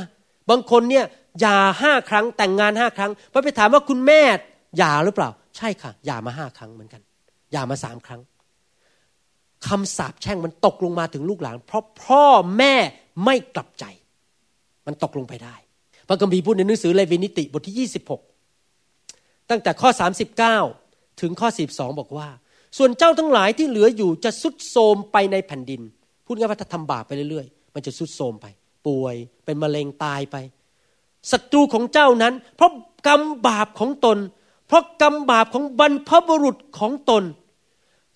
[0.51, 1.05] บางคนเนี่ย
[1.41, 4.21] หย่าห้าครั้งแต่งงานห้าครั้งพอไปถามว่าคุณแม่
[4.79, 7.03] หย่าหรือเปล่า ใช่ค่ะหย่ามาห้าครั้งเหมือนกัน
[7.53, 8.21] หย่ามาสามครั้ง
[9.67, 12.25] คำสาปแช่งมันตกลงมาถึงลูกหลาน เพราะพ่อ
[12.59, 12.75] แม่
[13.25, 13.85] ไม่กลับใจ
[14.87, 15.55] มันตกลงไปได้
[16.09, 18.36] พระคัมภีร์พูดในหนังสือเลวีนิติบทที่ 26
[19.51, 19.91] ตั้งแต่ข้อ
[20.55, 22.29] 39 ถึงข้อ42บอกว่า
[22.79, 25.83] ส่วนเจ้าทั้งหลายที่เหลืออยู่จะสุดโทมไปในแผ่นดิน
[26.27, 28.47] พูดง่ายว่าถ้าทำบาปไปเรื่อยๆ มันจะสุดโทมไป
[28.87, 30.37] ป่วยเป็นมะเร็งตายไป
[31.31, 32.71] ศัตรูของเจ้านั้น เพราะ
[33.07, 34.19] กรรมบาปของตน
[34.67, 37.25] เพราะกรรมบาปของบรรพบุรุษของตน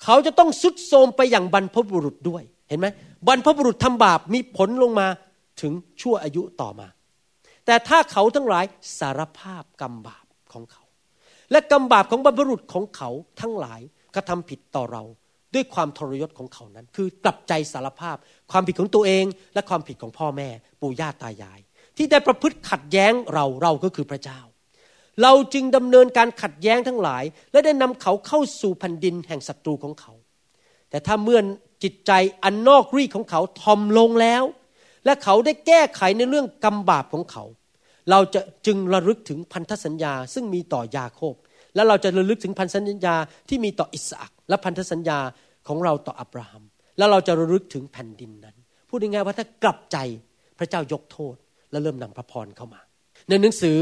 [0.04, 2.86] เขาจะต้องสุดโทมไปอย่างบรรพบุรุษด้วยเห็นไหม
[3.26, 5.06] บรรพบุรุษทำบาปมีผลลงมา
[5.60, 6.88] ถึงชั่วอายุต่อมา
[7.66, 8.64] แต่ถ้าเขาทั้งหลาย
[8.98, 10.79] สารภาพกรรมบาปของเขา
[11.52, 13.08] และกรรมบาปของบรรพบุรุษของเขา
[13.40, 13.80] ทั้งหลาย
[14.14, 15.02] กระทำผิดต่อเรา
[15.54, 18.16] ด้วยความทรยศของเขานั้น คือกลับใจสารภาพ
[18.50, 19.24] ความผิดของตัวเอง
[19.54, 20.48] และความผิดของพ่อแม่
[20.80, 21.60] ปู่ย่าตายาย
[21.96, 24.40] ที่ได้ประพฤติขัดแย้งเราเราก็คือพระเจ้า
[25.22, 30.12] เราจึงดำเนินการขัดแย้งทั้งหลาย และได้นำเขาเข้าสู่แผ่นดินแห่งศัตรูของเขา
[30.90, 31.40] แต่ถ้าเมื่อ
[31.82, 32.12] จิตใจ
[32.44, 34.42] อันนอกรีของเขาทอมลงแล้ว
[35.04, 37.44] และเขาได้แก้ไขในเรื่องกรรมบาปของเขา
[38.10, 41.34] เราจะจึงระลึกถึงพันธสัญญา ซึ่งมีต่อยาโคบ
[41.74, 43.16] และเราจะระลึกถึงพันธสัญญา
[43.48, 45.18] ที่มีต่ออิสอักและพันธสัญญา
[45.68, 46.62] ของเราต่ออับราฮัม
[46.98, 48.56] แล้วเราจะระลึกถึงแผ่นดินนั้น
[48.88, 49.96] พูดง่ายๆว่าถ้ากลับใจ
[50.58, 51.36] พระเจ้ายกโทษ
[51.70, 52.80] และเริ่มนำพระพรเข้ามา
[53.28, 53.76] ในหนังสือ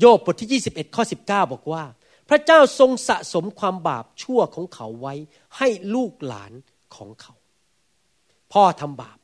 [0.00, 1.84] โยบบทที่ 21ข้อ19 บอกว่า
[2.28, 5.14] พระเจ้าทรงสะสมความบาปชั่วของเขาไว้
[5.56, 6.52] ให้ลูกหลาน
[6.96, 7.34] ของเขา
[8.52, 9.18] พ่อทำบาป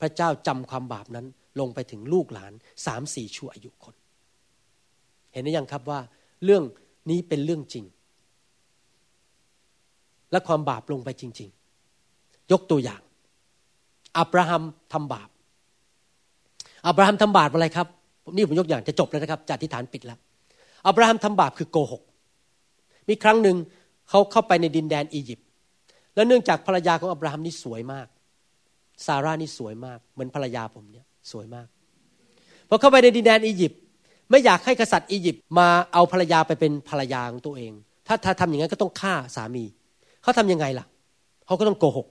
[0.00, 1.26] พระเจ้าจำความบาปนั้น
[1.60, 2.52] ลงไปถึงลูกหลาน
[2.86, 3.94] สามสี่ชั่วอายุคน
[5.32, 6.00] เห็นหรือยังครับว่า
[6.44, 6.62] เรื่อง
[7.10, 7.84] นี้เป็นเรื่องจริง
[10.32, 11.48] และความบาปลงไปจริง
[12.00, 13.02] ๆ ยกตัวอย่าง
[14.18, 15.28] อับราฮัมทำบาป
[16.86, 17.86] อับราฮัมทำบาปอะไรครับ
[18.36, 20.18] นี่ผมยกอย่างจะจบแล้วนะครับจากที่ฐานปิดแล้ว
[20.86, 22.02] อับราฮัมทำบาปคือโกหก
[23.08, 23.56] มีครั้งหนึ่ง
[24.08, 25.46] เขาเข้าไปในดินแดนอียิปต์
[26.14, 28.06] แล้วเนื่องจากภรรยาของอับราฮัมนี่สวยมาก
[29.06, 31.66] ซาร่านี่สวยมาก เหมือนภรรยาผมเนี่ย สวยมาก
[32.68, 33.80] พอเข้าไปในดินแดนอียิปต์
[34.30, 37.72] ไม่อยากให้กษัตริย์อียิปต์มาเอาภรรยาไปเป็นภรรยาของตัวเอง
[38.06, 39.64] ถ้าถ้าทำอย่างนั้นก็ต้องฆ่าสามี
[40.22, 40.86] เขาทํำยังไงล่ะ
[41.46, 42.06] เขาก็ต้องโกหก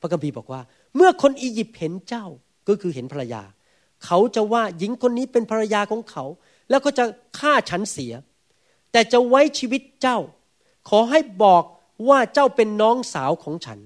[0.00, 0.60] พระคัมภีร์บอกว่า
[0.96, 2.26] เมื่อคนอียิปต์เห็นเจ้า
[2.68, 3.42] ก็คือเห็นภรรยา
[4.04, 6.24] เขาจะว่าหญิงคนนี้เป็นภรรยาของเขา
[6.70, 7.04] แล้วก็จะ
[7.38, 8.12] ฆ่าฉันเสีย
[8.92, 10.18] แต่จะไว้ชีวิตเจ้า
[10.88, 11.64] ขอให้บอก
[12.08, 13.78] ว่าเจ้าเป็นน้องสาวของฉัน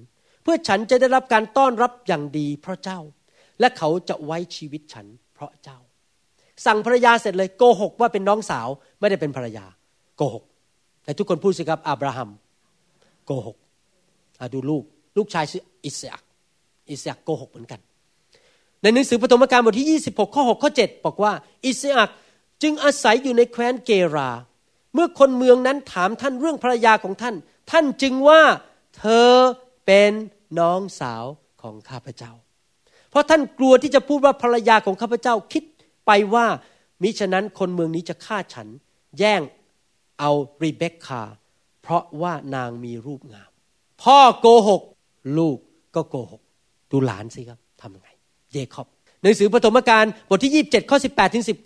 [0.43, 2.99] เพื่อฉันจะได้รับการต้อนรับอย่างดีเพราะเจ้า
[3.59, 5.77] และเขาจะไว้ชีวิตฉันเพราะเจ้า
[6.65, 8.67] สั่งภรรยาเสร็จเลยโกหกว่าเป็นน้องสาว
[8.99, 9.65] ไม่ได้เป็นภรรยา
[10.17, 10.43] โกหก
[11.03, 12.29] แต่ทุกคนพูดสิครับอับราฮัม
[13.25, 13.57] โกหก
[14.53, 14.83] ดูลูก
[15.17, 16.23] ลูกชายชื่ออิสอัก
[16.89, 17.79] อิสอักโกหกเหมือนกัน
[18.81, 21.33] ในหนังสือปฐมกาลบทที่ 26 ข้อ 6 ข้อ 7 บอกว่า
[21.65, 22.09] อิสอัก
[22.61, 24.29] จึงอาศัยอยู่ในแคว้นเกรา
[24.93, 27.35] เมื่อคนเมืองนั้นถามท่านเรื่องภรรยาของท่าน
[27.71, 28.41] ท่านจึงว่า
[28.97, 29.29] เธอ
[29.85, 30.11] เป็น
[30.59, 31.23] น้องสาว
[31.61, 32.31] ของข้าพเจ้า
[33.09, 35.63] เพราะท่านกลัวที่จะพูดว่าภรรยาของข้าพเจ้าคิด
[36.05, 36.45] ไปว่า
[37.01, 38.67] มิฉะนั้นคนเมืองนี้จะฆ่าฉัน
[39.19, 39.41] แย่ง
[40.19, 40.31] เอา
[40.63, 41.23] รีเบคคา
[41.81, 43.49] เพราะว่านางมีรูปงาม
[44.03, 44.81] พ่อโกหก
[45.37, 45.57] ลูก
[45.95, 46.41] ก็โกหก
[46.91, 48.09] ดูหลานสิครับทำยังไง
[48.51, 48.87] เยคอบ
[49.21, 51.65] หนังสือปฐมกาลบทที่ 27 ข้อ 18ถึง19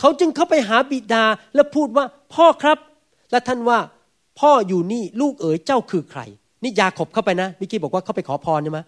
[0.00, 1.24] เขาจึงเข้าไปหาบิดา
[1.54, 2.04] และพูดว่า
[2.34, 2.78] พ่อครับ
[3.30, 3.78] และท่านว่า
[4.40, 6.20] พ่ออยู่นี่ลูกเอ๋ยเจ้าคือใคร
[6.62, 8.80] นี่ยาขบเข้าไปนะมิกี้บอกว่าเข้าไปขอพรใช่ไหม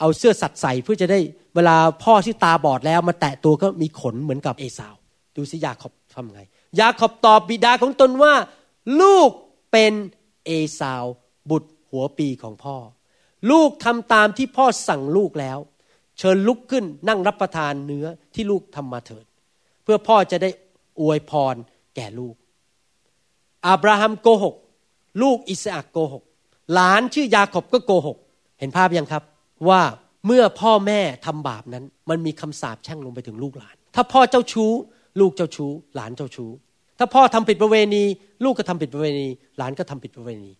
[0.00, 1.20] เอาเสื้อสัตว์ใส่เพื่อจะได้
[1.54, 4.94] เวลาพ่อที่ตาบอดแล้วมาแตะตัวก็มีขนเหมือนกับเอสาว
[5.36, 6.40] ดูสิยาขอบทำไง
[6.78, 8.34] ยาขอบตอบบิดาของตนว่า
[9.00, 9.30] ลูก
[9.72, 9.92] เป็น
[10.46, 11.04] เอสาว
[11.50, 12.76] บุตรหัวปีของพ่อ
[13.50, 15.58] ลูกทำตามที่พ่อสั่งลูกแล้ว
[16.18, 19.24] เชิญลุกขึ้นนั่งรับประทานเนื้อที่ลูกทำมาเถิด
[19.82, 20.50] เพื่อพ่อจะได้
[21.00, 21.54] อวยพร
[21.94, 22.34] แก่ลูก
[23.66, 24.54] อับราฮัมโกหก
[25.22, 26.22] ลูกอิสอักโกหก
[26.72, 28.16] หลานชื่อยาขอบก็โกหก
[28.58, 29.22] เห็นภาพยังครับ
[29.68, 29.80] ว่า
[30.26, 34.72] เมื่อพ่อแม่ทำบาปนั้น มันมีคำสาปแช่งลงไปถึงลูกหลาน ถ้าพ่อเจ้าชู้
[35.20, 36.50] ลูกเจ้าชู้ หลานเจ้าชู้
[36.98, 38.04] ถ้าพ่อทำผิดประเวณี
[38.44, 39.28] ลูกก็ทำผิดประเวณี
[39.58, 40.52] หลานก็ทำผิดประเวณี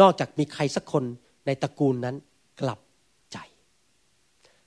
[0.00, 1.04] นอกจากมีใครสักคน
[1.46, 2.16] ในตระกูลนั้น
[2.60, 2.80] กลับ
[3.32, 3.38] ใจ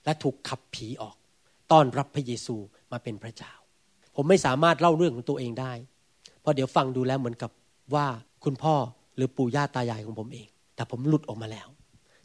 [0.03, 1.15] และถูกขับผีออก
[1.71, 2.55] ต้อนรับพระเยซู
[2.91, 3.53] มาเป็นพระเจ้า
[4.15, 5.73] ผมไม่สามารถเล่าเรื่องของตัวเองได้
[6.41, 7.51] เพราะเดี๋ยวฟังดูแล้วเหมือนกับ
[7.95, 8.07] ว่า
[8.43, 8.75] คุณพ่อ
[9.15, 11.67] หรือปู่ย่าตายายของผมเอง แต่ผมหลุดออกมาแล้ว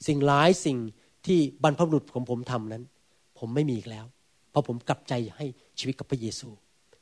[0.06, 0.78] สิ่งร้ายสิ่ง
[1.26, 2.84] ที่บรรพบุรุษของผมทำนั้น
[3.38, 4.06] ผมไม่มีอีกแล้ว
[4.50, 5.46] เพราะผมกลับใจให้
[5.78, 6.48] ชีวิตกับพระเยซู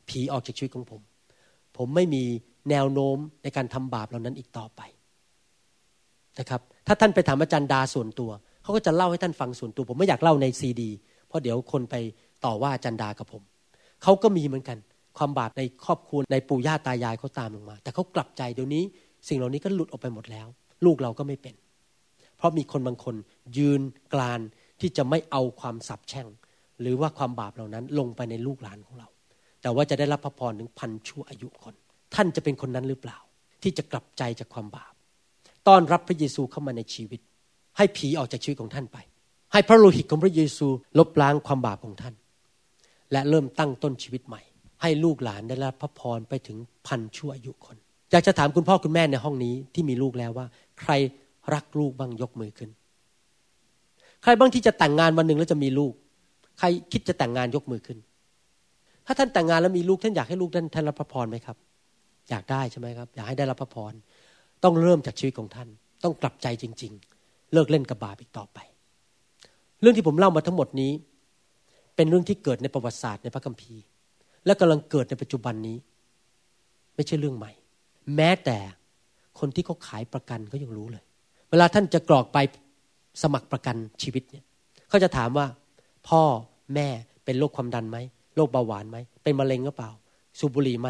[0.08, 1.00] ผีออกจากชีวิตของผม
[1.76, 2.24] ผมไม่มี
[2.70, 4.80] แนวโน้มในการทำบาปเหล่านั้นอีกต่อไป
[6.38, 8.30] นะครับถ้าท่านไปถามอาจารย์ดาส่วนตัว
[8.62, 10.90] เขาก็จะเล่าให้ท่านฟังส่วนตัว ผมไม่อยากเล่าในซีดี
[11.26, 11.94] เพราะเดี๋ยวคนไป
[12.44, 13.42] ต่อว่าอาจารย์ดากับผม
[14.02, 14.78] เขาก็มีเหมือนกัน
[15.18, 18.82] ความบาปในครอบครัวในปู่ย่าตายายเขาตามลงมา แต่เขากลับใจเดี๋ยวนี้
[19.28, 20.46] สิ่งเหล่านี้ก็หลุดออกไปหมดแล้ว
[20.84, 21.54] ลูกเราก็ไม่เป็น
[22.36, 23.14] เพราะมีคนบางคน
[23.56, 23.80] ยืน
[24.14, 24.40] กลาน
[24.80, 26.28] ที่จะไม่เอาความสับแช่ง
[26.80, 29.08] หรือว่าความบาปเหล่านั้นลงไปในลูกหลานของเรา
[29.62, 31.74] แต่ว่าจะได้รับพระพรถึงพันชั่วอายุคน
[32.14, 33.18] ท่านจะเป็นคนนั้นหรือเปล่า
[33.62, 34.92] ที่จะกลับใจจากความบาป
[35.68, 37.20] ต้อนรับพระเยซูเข้ามาในชีวิต
[37.76, 38.98] ให้ผีออกจากชีวิตของท่านไป
[39.52, 40.66] ให้พระโลหิตของพระเยซู
[40.98, 42.14] ลบล้างความบาปของท่าน
[43.12, 44.42] และเริ่มตั้งต้นชีวิตใหม่
[44.82, 47.76] ให้ลูกหลานได้รับพระพรไปถึงพันชั่วอายุคน
[48.10, 50.46] อยากจะถามคุณพ่อคุณแม่ในห้องนี้ที่มีลูกแล้วว่า
[50.80, 50.92] ใคร
[51.54, 52.70] รักลูกบ้างยกมือขึ้น
[54.22, 55.92] ใครบ้างที่จะแต่งงานวันหนึ่งแล้วจะมีลูก
[56.58, 57.98] ใครคิดจะแต่งงานยกมือขึ้น
[59.06, 61.56] ถ้าท่านแต่งงานแล้วมีลูกท่านอยากให้ลูกท่านท่านรับพระพรไหมครับ
[62.30, 63.92] อยากได้ใช่ไหมครับ อยากให้ได้รับพระพร
[64.64, 65.68] ต้องเริ่มจากชีวิตของท่าน
[66.04, 66.92] ต้องกลับใจจริง
[67.22, 68.58] ๆ เลิกเล่นกับบาปอีกต่อไป
[69.80, 70.92] เรื่องที่ผมเล่ามาทั้งหมดนี้
[71.96, 73.82] เป็นเรื่องที่เกิดในประวัติศาสตร์ในพระคัมภีร์
[74.46, 75.76] และกำลังเกิดในปัจจุบันนี้
[76.94, 77.52] ไม่ใช่เรื่องใหม่
[78.16, 78.58] แม้แต่
[79.38, 81.04] คนที่เขาขายประกันเขายังรู้เลย
[81.50, 82.38] เวลาท่านจะกรอกไป
[83.22, 84.44] สมัครประกันชีวิตเนี่ย
[84.88, 85.46] เขาจะถามว่า
[86.08, 86.22] พ่อ
[86.74, 86.88] แม่
[87.24, 87.98] เป็นโรคความดันไหม
[88.36, 89.90] โรคเบาหวานไหมเป็นมะเร็งหรือเปล่า
[90.38, 90.88] สูบบุหรี่ไหม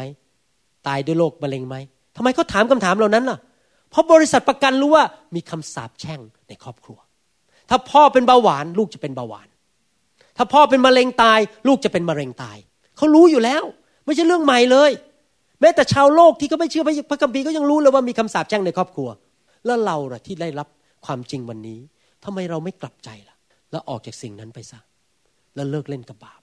[0.87, 1.75] ตายด้วยโรคมะเร็งไหม
[2.15, 3.37] ทำไมเขาถามคำถามเหล่านั้นล่ะ
[3.89, 5.03] เพราะบริษัทประกันรู้ว่า
[5.35, 6.99] มีคำสาปแช่งในครอบครัว
[7.69, 9.47] ถ้าพ่อเป็นเบาหวานลูกจะเป็นเบาหวาน
[10.37, 12.57] ถ้าพ่อเป็นมะเร็งตาย ลูกจะเป็นมะเร็งตาย
[12.97, 13.63] เขารู้อยู่แล้ว
[14.05, 14.91] ไม่ใช่เรื่องใหม่เลย
[15.61, 19.09] แม้แต่ชาวโลกที่ก็ไม่เชื่อพระคัมภีร์ก็ยังรู้เลยว่ามีคำสาปแช่งในครอบครัว
[19.65, 20.67] แล้วเราล่ะที่ได้รับ
[21.05, 21.79] ความจริงวันนี้
[22.25, 23.37] ทำไมเราไม่กลับใจล่ะ
[23.71, 24.79] แล้วออกจากสิ่งนั้นไปซะ
[25.55, 26.41] แล้วเลิกเล่นกับบาป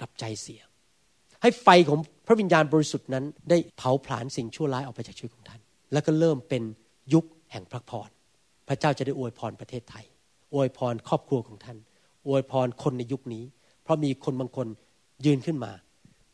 [0.00, 0.62] กลับใจเสีย
[1.42, 5.60] ให้ไฟของพระวิญญาณบริสุทธิ์นั้น ได้เผาผลาญสิ่งชั่วร้ายออกไปจากชีวิตของท่าน
[5.92, 6.62] แล้วก็เริ่มเป็น
[7.14, 8.08] ยุคแห่งพระพร
[8.68, 10.04] พระเจ้าจะได้อวยพรประเทศไทย
[10.54, 11.78] อวยพรครอบครัวของท่าน
[12.28, 13.44] อวยพรคนในยุคนี้
[13.82, 14.66] เพราะมีคนบางคน
[15.26, 15.72] ยืนขึ้นมา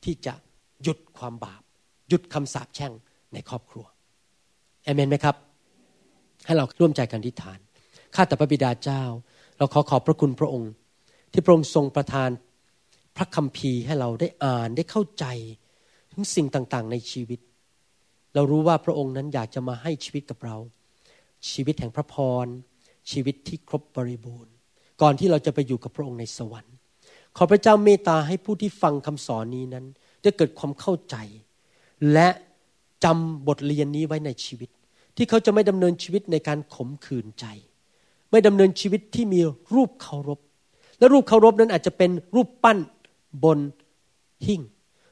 [0.04, 0.34] ที่จะ
[0.82, 1.62] หยุดความบาป
[2.08, 2.92] หยุดคำสาปแช่ง
[3.34, 3.84] ในครอบครัว
[4.84, 5.36] เอเมนไหมครับ
[6.46, 7.58] ให้เราร่วมใจกันทิฏฐาน
[8.16, 9.02] ข้าแต่พระบิดาเจ้า
[9.58, 10.70] เราขอขอบพระคุณพระองค์
[11.32, 12.30] ที่พระองค์ทรงประทาน
[13.16, 15.24] พระคัมภีร์ให้เราได้อ่านได้เข้าใจ
[16.12, 17.40] ถึงสิ่งต่างๆ ในชีวิต
[18.34, 20.56] เรารู้ว่าพระองค์นั้นอยากจะมาให้ชีวิตกับเรา
[21.50, 22.14] ชีวิตแห่งพระพ
[22.44, 22.46] ร
[23.10, 24.52] ชีวิตที่ครบบริบูรณ์
[25.02, 26.74] ก่อนที่เราจะไปอยู่กับพระองค์ในสวรรค์
[27.36, 29.86] ขอพระเจ้าเมตตาให้ผู้ที่ฟังคำสอนนี้นั้น
[30.22, 31.16] ได้เกิดความเข้าใจ
[32.12, 32.28] และ
[33.04, 34.70] จำบทเรียนนี้ไว้ในชีวิต
[35.16, 37.46] ที่เขาจะไม่ดำเนินชีวิตในการขมขื่นใจ
[38.30, 39.40] ไม่ดำเนินชีวิตที่มี
[39.74, 40.38] รูปเคารพ
[40.98, 42.78] และรูปเคารพนั้นอาจจะเป็นรูปปั้น
[43.44, 43.58] บน
[44.46, 44.62] หิ่ง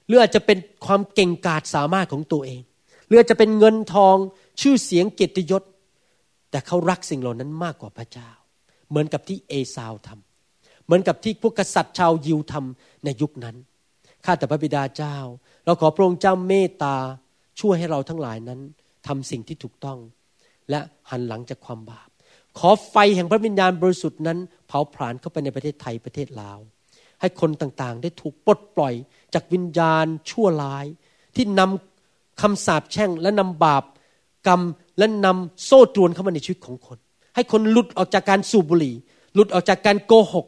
[0.07, 2.61] หรืออาจจะเป็นความเก่งกาจสามารถของตัวเอง
[3.07, 4.17] หรืออาจจะเป็นเงินทอง
[4.61, 5.63] ชื่อเสียงเกียรติยศ
[6.51, 8.31] แต่เขารักสิ่งเหล่านั้นมากกว่าพระเจ้า
[8.89, 13.57] เหมือนกับที่เอซาวทำเหมือนกับที่พวกกษัตริย์ชาวยิวทำในยุคนั้น
[14.25, 15.17] ข้าแต่พระบิดาเจ้า
[15.65, 16.97] เราขอพระองค์เจ้าเมตตา
[17.61, 18.61] ช่วยให้เราทั้งหลายนั้น
[19.07, 19.99] ทำสิ่งที่ถูกต้อง
[20.71, 22.09] และหันหลังจากความบาป
[22.59, 26.59] ขอไฟแห่งพระวิญญาณบริสุทธิ์นั้น เผาผลาญเข้าไปในประเทศไทยประเทศลาว
[27.21, 28.95] ให้คนต่างๆ ได้ถูกปลดปล่อย
[29.35, 30.87] จากวิญญาณชั่วร้าย
[31.37, 33.85] ที่นำคำสาปแช่งและนำบาป
[34.47, 34.61] กรรม
[34.99, 36.99] และนำโซ่ตรวนเข้ามาในชีวิตของคน
[37.35, 38.95] ให้คนหลุดออกจากการสูบบุหรี่
[39.35, 40.47] หลุดออกจากการโกหก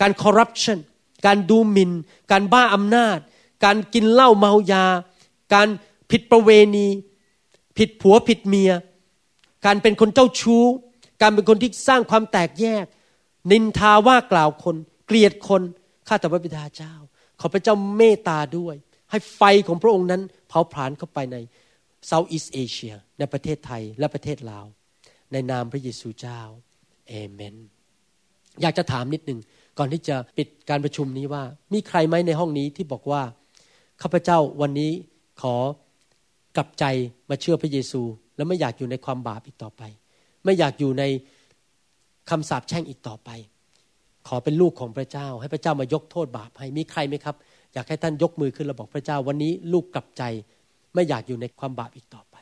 [0.00, 0.78] การคอร์รัปชัน
[1.26, 1.90] การดูหมิน่น
[2.30, 3.18] การบ้าอำนาจ
[3.64, 4.84] การกินเหล้าเมายา
[5.54, 5.68] การ
[6.10, 6.86] ผิดประเวณี
[7.78, 8.72] ผิดผัวผิดเมีย
[9.66, 10.64] การเป็นคนเจ้าชู้
[11.22, 12.86] การเป็นคนที่สร้างความแตกแยก
[13.52, 15.62] นินทาว่ากล่าวคน เกลียดคน
[16.08, 16.94] ข้าแต่พระบิดาเจ้า
[17.40, 18.74] ขอพระเจ้าเมตตาด้วย
[19.10, 21.36] ให้ไฟของพระองค์นั้นเผาผลาญเข้าไปใน
[22.06, 24.66] เซาท์อีสเอเชียในประเทศไทยและประเทศลาว
[25.32, 26.40] ในนามพระเยซูเจ้า
[27.08, 27.56] เอเมน
[28.60, 29.40] อยากจะถามนิดหนึ่ง
[29.78, 31.42] ก่อนที่จะปิดการประชุมนี้ว่า
[31.72, 33.22] มีใครไหมในห้องนี้ที่บอกว่า
[34.02, 34.90] ข้าพเจ้าวันนี้
[35.42, 35.54] ขอ
[36.56, 36.84] กลับใจ
[37.30, 38.02] มาเชื่อพระเยซู
[38.36, 39.82] แล้วไม่อยากอยู่ในความบาปอีกต่อไป
[40.44, 41.04] ไม่อยากอยู่ใน
[42.30, 43.30] คำสาปแช่งอีกต่อไป
[44.28, 47.36] ขอเป็นลูกของพระเจ้า ให้พระเจ้ามายกโทษบาปให้มีใครไหมครับ
[47.74, 50.22] อยากให้ท่านยกมือขึ้นแล้วบอกพระเจ้าวันนี้ลูกกลับใจ
[50.94, 52.36] ไม่อยากอยู่ในความบาปอีกต่อไป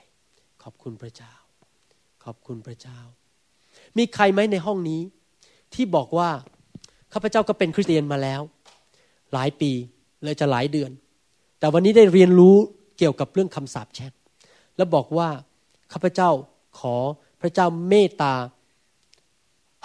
[0.63, 1.33] ขอบคุณพระเจ้า
[2.25, 2.99] ขอบคุณพระเจ้า
[3.99, 5.01] มีใครไหมในห้องนี้
[5.75, 6.29] ที่บอกว่า
[7.13, 8.41] ข้าพเจ้าก็เป็นคริสเตียนมาแล้ว
[9.33, 9.71] หลายปี
[10.25, 10.91] เลยจะหลายเดือน
[11.59, 12.57] แต่วันนี้ได้เรียนรู้
[12.99, 14.13] เกี่ยวกับเรื่องคำสาปแช่ง
[14.77, 15.29] แล้วบอกว่า
[15.93, 16.31] ข้าพเจ้า
[16.81, 16.97] ขอ
[17.41, 18.35] พระเจ้าเมตตา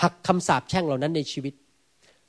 [0.02, 1.54] หักคำสาปแช่งเหล่านั้นในชีวิต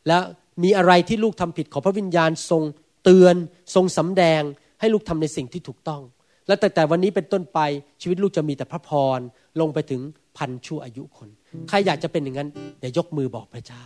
[0.06, 0.18] และ
[0.62, 2.62] มีอะไรที่ลูกทำผิดขอพระวิญญาณทรง
[3.04, 3.34] เตือน
[3.74, 4.42] ทรงสำแดง
[4.80, 6.02] ให้ลูกทำในสิ่งที่ถูกต้อง
[6.46, 7.58] และแต่แต่วันนี้เป็นต้นไป
[8.02, 9.18] ชีวิตลูกจะมีแต่พระพร
[9.60, 10.00] ลงไปถึง
[10.36, 11.28] พันชั่วอายุคน
[11.68, 12.48] ใครอยากจะเป็นอย่างนั้น
[12.80, 13.84] อย่ายกมือบอกพระเจ้า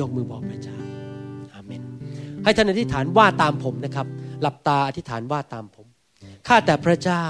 [0.00, 0.78] ยกมือบอกพระเจ้า
[1.52, 1.82] อาเมน
[2.44, 4.06] ให้ท่านอธิษฐานว่าตามผมนะครับ
[4.40, 5.86] หลับตาอธิษฐานว่าตามผม
[6.46, 7.24] ข้าแต่พระเจ้า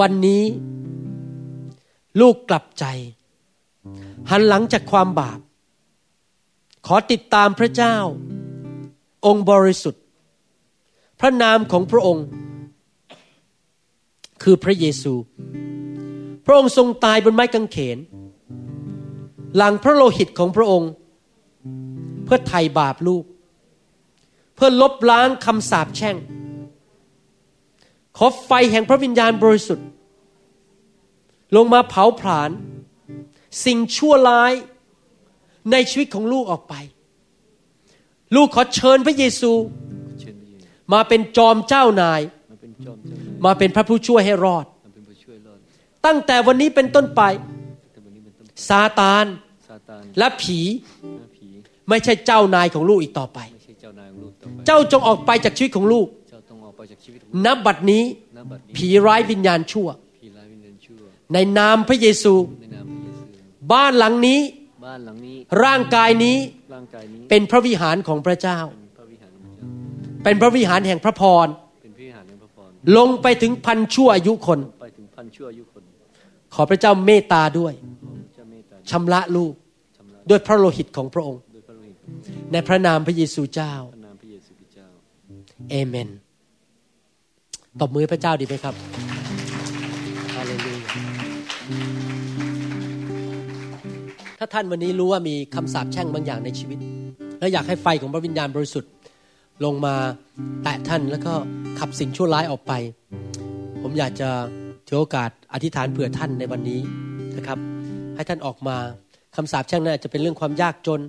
[0.00, 0.42] วันนี้
[2.20, 2.84] ลูกกลับใจ
[4.30, 5.40] หันหลังจากความบาป
[6.86, 7.96] ขอติดตามพระเจ้า
[9.26, 10.04] องค์บริสุทธิ์
[11.20, 12.26] พระนามของพระองค์
[14.42, 15.14] คือพระเยซู
[16.46, 17.98] พระองค์ทรงตายบนไม้กางเขน
[19.56, 20.90] หลังพระโลหิตของพระองค์
[22.24, 23.24] เพื่อไถ่บาปลูก
[24.54, 26.16] เพื่อลบล้างคำสาปแช่ง
[28.16, 29.86] ขอไฟแห่งพระวิญญาณบริสุทธิ์
[31.56, 32.50] ลงมาเผาผลาญ
[33.64, 34.52] สิ่งชั่วร้าย
[35.72, 36.74] ในชีวิตของลูกออกไป
[38.36, 39.52] ลูกขอเชิญพระเยซู
[40.20, 42.20] เชิญพระเยซูมาเป็นจอมเจ้านาย
[42.50, 45.58] มาเป็นจอมเจ้านาย มาเป็นพระผู้ช่วยให้รอดมาเป็นผู้ช่วยรอด
[46.06, 47.22] ตั้งแต่วันนี้เป็นต้นไป
[47.92, 49.24] แต่วันนี้เป็นต้นไป ซาตาน
[49.68, 50.60] ซาตานและผี
[51.18, 51.48] หน้าผี
[51.88, 58.04] ไม่ใช่เจ้านายของลูกอีกต่อไปไม่ใช่เจ้านายของลูกต่อไป เจ้าจงออกไปจากชีวิตของลูกเจ้าต้องออกไปจากชีวิตของนับบัดนี้
[58.36, 59.88] น้ำบัดนี้ ผีร้ายวิญญาณชั่ว
[61.32, 64.40] ในนามพระเยซูในนามพระเยซู บ้านหลังนี้
[64.84, 66.36] บ้านหลังนี้ร่างกายนี้
[66.74, 71.46] ร่างกายนี้ เป็นพระวิหารของพระเจ้า เป็นพระวิหารของพระเจ้าเป็นพระวิหารแห่งพระพร
[71.82, 75.82] เป็นพระวิหารแห่งพระพร ลงไปถึงพันชั่วอายุคนไปถึงพันชั่วอายุคน
[76.54, 79.52] ขอพระเจ้าเมตตาด้วยขอพระเจ้าเมตตาชำระลูก
[79.96, 81.96] ชำระด้วยพระโลหิตของพระองค์ด้วยพระโลหิต
[82.52, 84.88] ในพระนามพระเยซูเจ้าพระนามพระเยซูคริสต์เจ้า
[85.70, 86.08] เอเมน
[87.80, 89.17] ตบมือให้พระเจ้าดีไหมครับ
[94.38, 96.78] ถ้าท่านวันนี้รู้ว่ามีคำสาปแช่งบางอย่างในชีวิต
[97.38, 98.92] และอยากให้ไฟของพระวิญญาณบริสุทธิ์
[99.64, 99.94] ลงมา
[100.62, 101.32] แตะท่านแล้วก็
[101.78, 102.72] ขับสิ่งชั่วร้ายออกไป
[103.82, 104.28] ผมอยากจะ
[104.86, 106.80] ถือโอกาสอธิษฐานเผื่อท่านในวันนี้
[107.36, 107.58] นะครับ
[108.16, 108.76] ให้ท่านออกมา
[109.36, 111.00] คำสาปแช่งนั้นอาจจะเป็นเรื่องความยากจน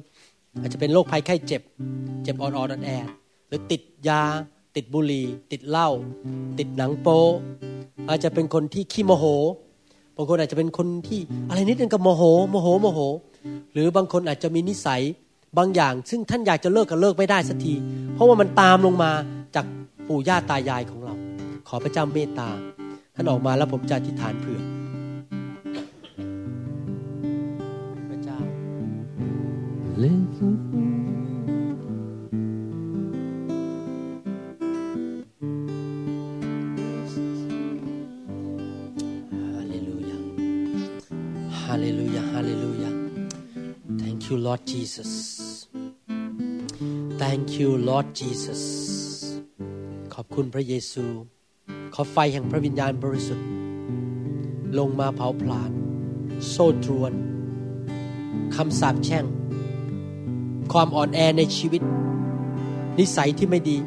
[0.62, 1.62] อาจจะเป็นโรคภัยไข้เจ็บ
[2.24, 4.22] เจ็บอ่อนๆอแอดๆหรือติดยา
[4.76, 5.90] ติดบุหรี่ ติดเหล้า
[6.60, 7.22] ติดหนังโป๊
[8.10, 9.26] อาจจะเป็นคนที่ขี้โมโห
[10.22, 13.00] บางคนอาจจะเป็นคนที่อะไรนิดนึงก็โมโหโมโหโมโห
[13.74, 15.02] หรือบางคนอาจจะมีนิสัย
[15.58, 17.74] บางอย่าง ซึ่งท่านอยากจะเลิกก็เลิกไม่ได้สักที
[18.14, 19.12] เพราะว่ามันตามลงมา
[19.56, 19.66] จาก
[20.08, 21.14] ปู่ย่าตายายของเรา
[21.68, 22.50] ขอพระเจ้าเมตตา
[23.16, 24.62] ท่านออกมาแล้วผมจะอธิษฐานเผื่อ
[28.10, 28.40] พระเจ้า
[44.30, 45.68] you, Lord Jesus.
[47.18, 48.62] Thank you, Lord Jesus.
[50.14, 51.06] ขอบคุณพระเยซู
[51.94, 53.48] ขอไฟแห่งพระวิญญาณบริสุทธิ์
[54.78, 55.72] ลงมาเผาผลาญ
[56.50, 57.14] โซ่ตรวน
[58.56, 59.26] คำสาปแช่ง
[60.74, 61.82] ความอ่อนแอในชีวิต
[63.00, 63.78] นิสัยที่ไม่ดี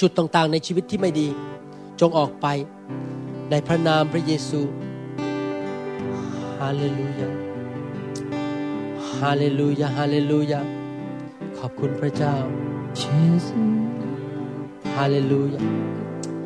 [0.00, 1.28] จุดต่างๆในชีวิตที่ไม่ดี
[2.00, 2.46] จงออกไป
[3.50, 4.60] ในพระนามพระเยซู
[6.58, 7.49] ฮาเลลูยา
[9.20, 10.60] ฮาเลลูยาฮาเลลูยา
[11.58, 12.36] ขอบคุณพระเจ้า
[14.96, 15.60] ฮาเลลูยา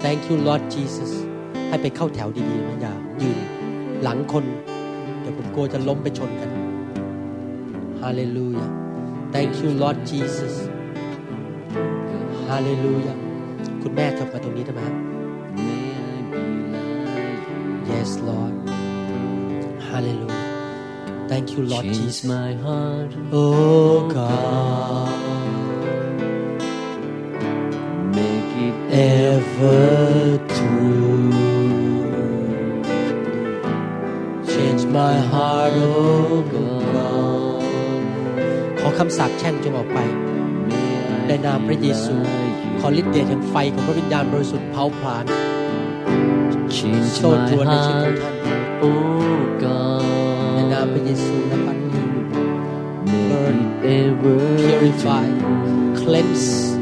[0.03, 1.13] thank you Lord Jesus
[1.69, 3.39] ให้ไปเข้าแถวดีๆนะอย่ายืน
[4.03, 4.45] หลังคน
[5.21, 6.51] เดี๋ยวผมกลัวจะล้มไปชนกัน
[8.03, 8.69] ฮาเลลูยา
[9.35, 10.55] thank you Lord Jesus
[12.49, 13.15] ฮาเลลูยา
[13.83, 14.97] คุณแม่เถิบมาตรงนี้ได้ไหมฮะ
[15.57, 16.45] May I be
[16.75, 17.95] like you.
[17.95, 18.55] Yes, Lord.
[21.25, 21.29] Hallelujah.
[21.29, 22.25] Thank you, Lord Change Jesus.
[22.25, 25.09] my heart, Oh God,
[28.15, 31.33] make it ever true.
[34.47, 37.63] Change my heart oh God
[38.81, 39.99] ขอคำสาปแช่งจงออกไป
[40.71, 42.15] May I ในนามพระเยซู
[42.81, 45.25] ขอฤทธิ์เดชแห่งไฟของพระวิญญาณบริสุทธิ์เผาผลาญ
[46.77, 48.35] change โซ่ตรวนใน my ชีวิตของ heart ท่าน
[48.83, 49.34] Oh ใน
[51.15, 52.05] นาม God พระเยซูและบัดนี้
[53.05, 55.27] Make it ever purify
[56.01, 56.75] cleanse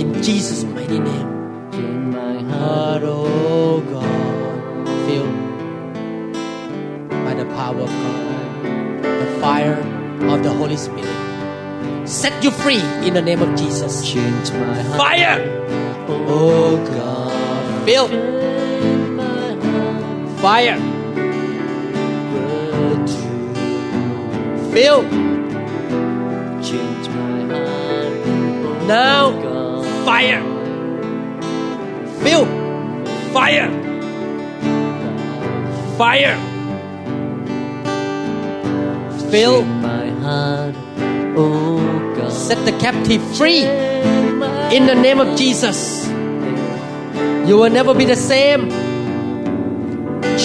[0.00, 1.28] in Jesus mighty name
[1.72, 5.36] Change my heart heart oh God filled
[7.24, 8.62] by the power of God
[9.22, 9.78] the fire
[10.32, 11.18] of the Holy Spirit
[12.04, 15.38] set you free in the name of Jesus Change my heart fire
[16.08, 20.97] oh God fill Change my heart fire
[24.78, 25.02] fill
[26.62, 28.86] Change my heart.
[28.86, 29.22] Now
[30.06, 30.42] fire.
[32.22, 32.44] Fill
[33.34, 33.70] fire.
[35.98, 36.36] Fire.
[39.30, 40.74] Fill my heart
[41.36, 42.32] Oh God.
[42.32, 43.64] Set the captive free.
[44.76, 46.06] In the name of Jesus.
[47.48, 48.70] You will never be the same.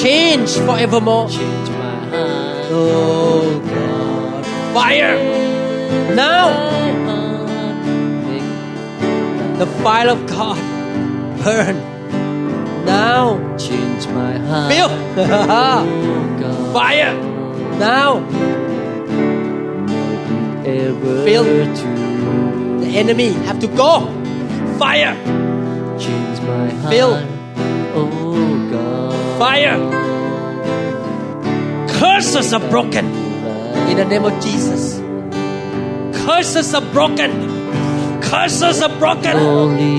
[0.02, 1.30] Change forevermore.
[1.30, 2.68] Change my heart.
[2.72, 3.33] Oh
[4.74, 5.16] fire.
[6.16, 6.74] Now
[9.58, 10.58] the fire of God.
[11.44, 11.78] Burn.
[12.86, 13.58] Now.
[13.58, 14.74] Change my heart.
[15.16, 17.14] Oh fire.
[17.80, 18.20] Now.
[21.24, 21.44] Feel.
[22.80, 24.08] the enemy have to go.
[24.78, 25.16] Fire.
[25.98, 26.94] Change my heart.
[26.94, 27.14] Feel.
[27.96, 29.40] Oh God.
[29.40, 29.78] Fire.
[31.88, 33.23] Curses are broken
[33.91, 34.83] in the name of Jesus
[36.25, 37.31] curses are broken
[38.31, 39.97] curses are broken Only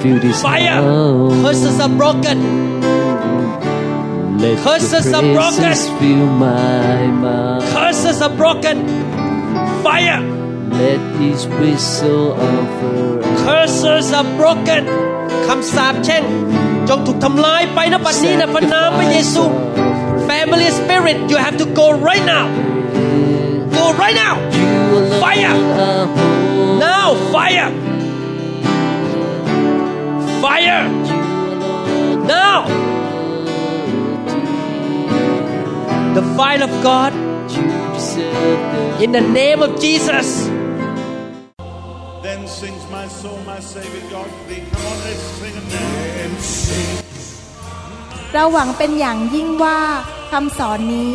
[0.00, 1.32] feel this fire love.
[1.44, 2.38] curses are broken
[4.44, 5.62] Let Curses your are broken.
[5.64, 8.76] praises fill my mouth curses are broken
[9.84, 10.20] fire
[10.80, 14.82] Let His whistle offer curses are broken
[15.46, 16.24] คำสาปแช่ง
[16.88, 19.44] จงถูกทำลายไปนะบัดนี้นะพระนามพระเยซู
[20.28, 22.46] family spirit you have to go right now
[23.78, 24.34] go right now
[25.22, 25.54] Fire.
[26.86, 27.68] now fire
[30.44, 30.82] fire
[32.36, 32.56] now
[36.16, 37.12] the fire of God
[39.04, 40.28] in the name of Jesus
[42.24, 44.62] Then sings my soul, my Savior God to thee.
[44.72, 46.32] Come on, let's sing a name.
[46.40, 47.04] Sing.
[48.32, 49.78] เราหวังเป็นอย่างยิ่งว่า
[50.30, 51.14] คำสอนนี้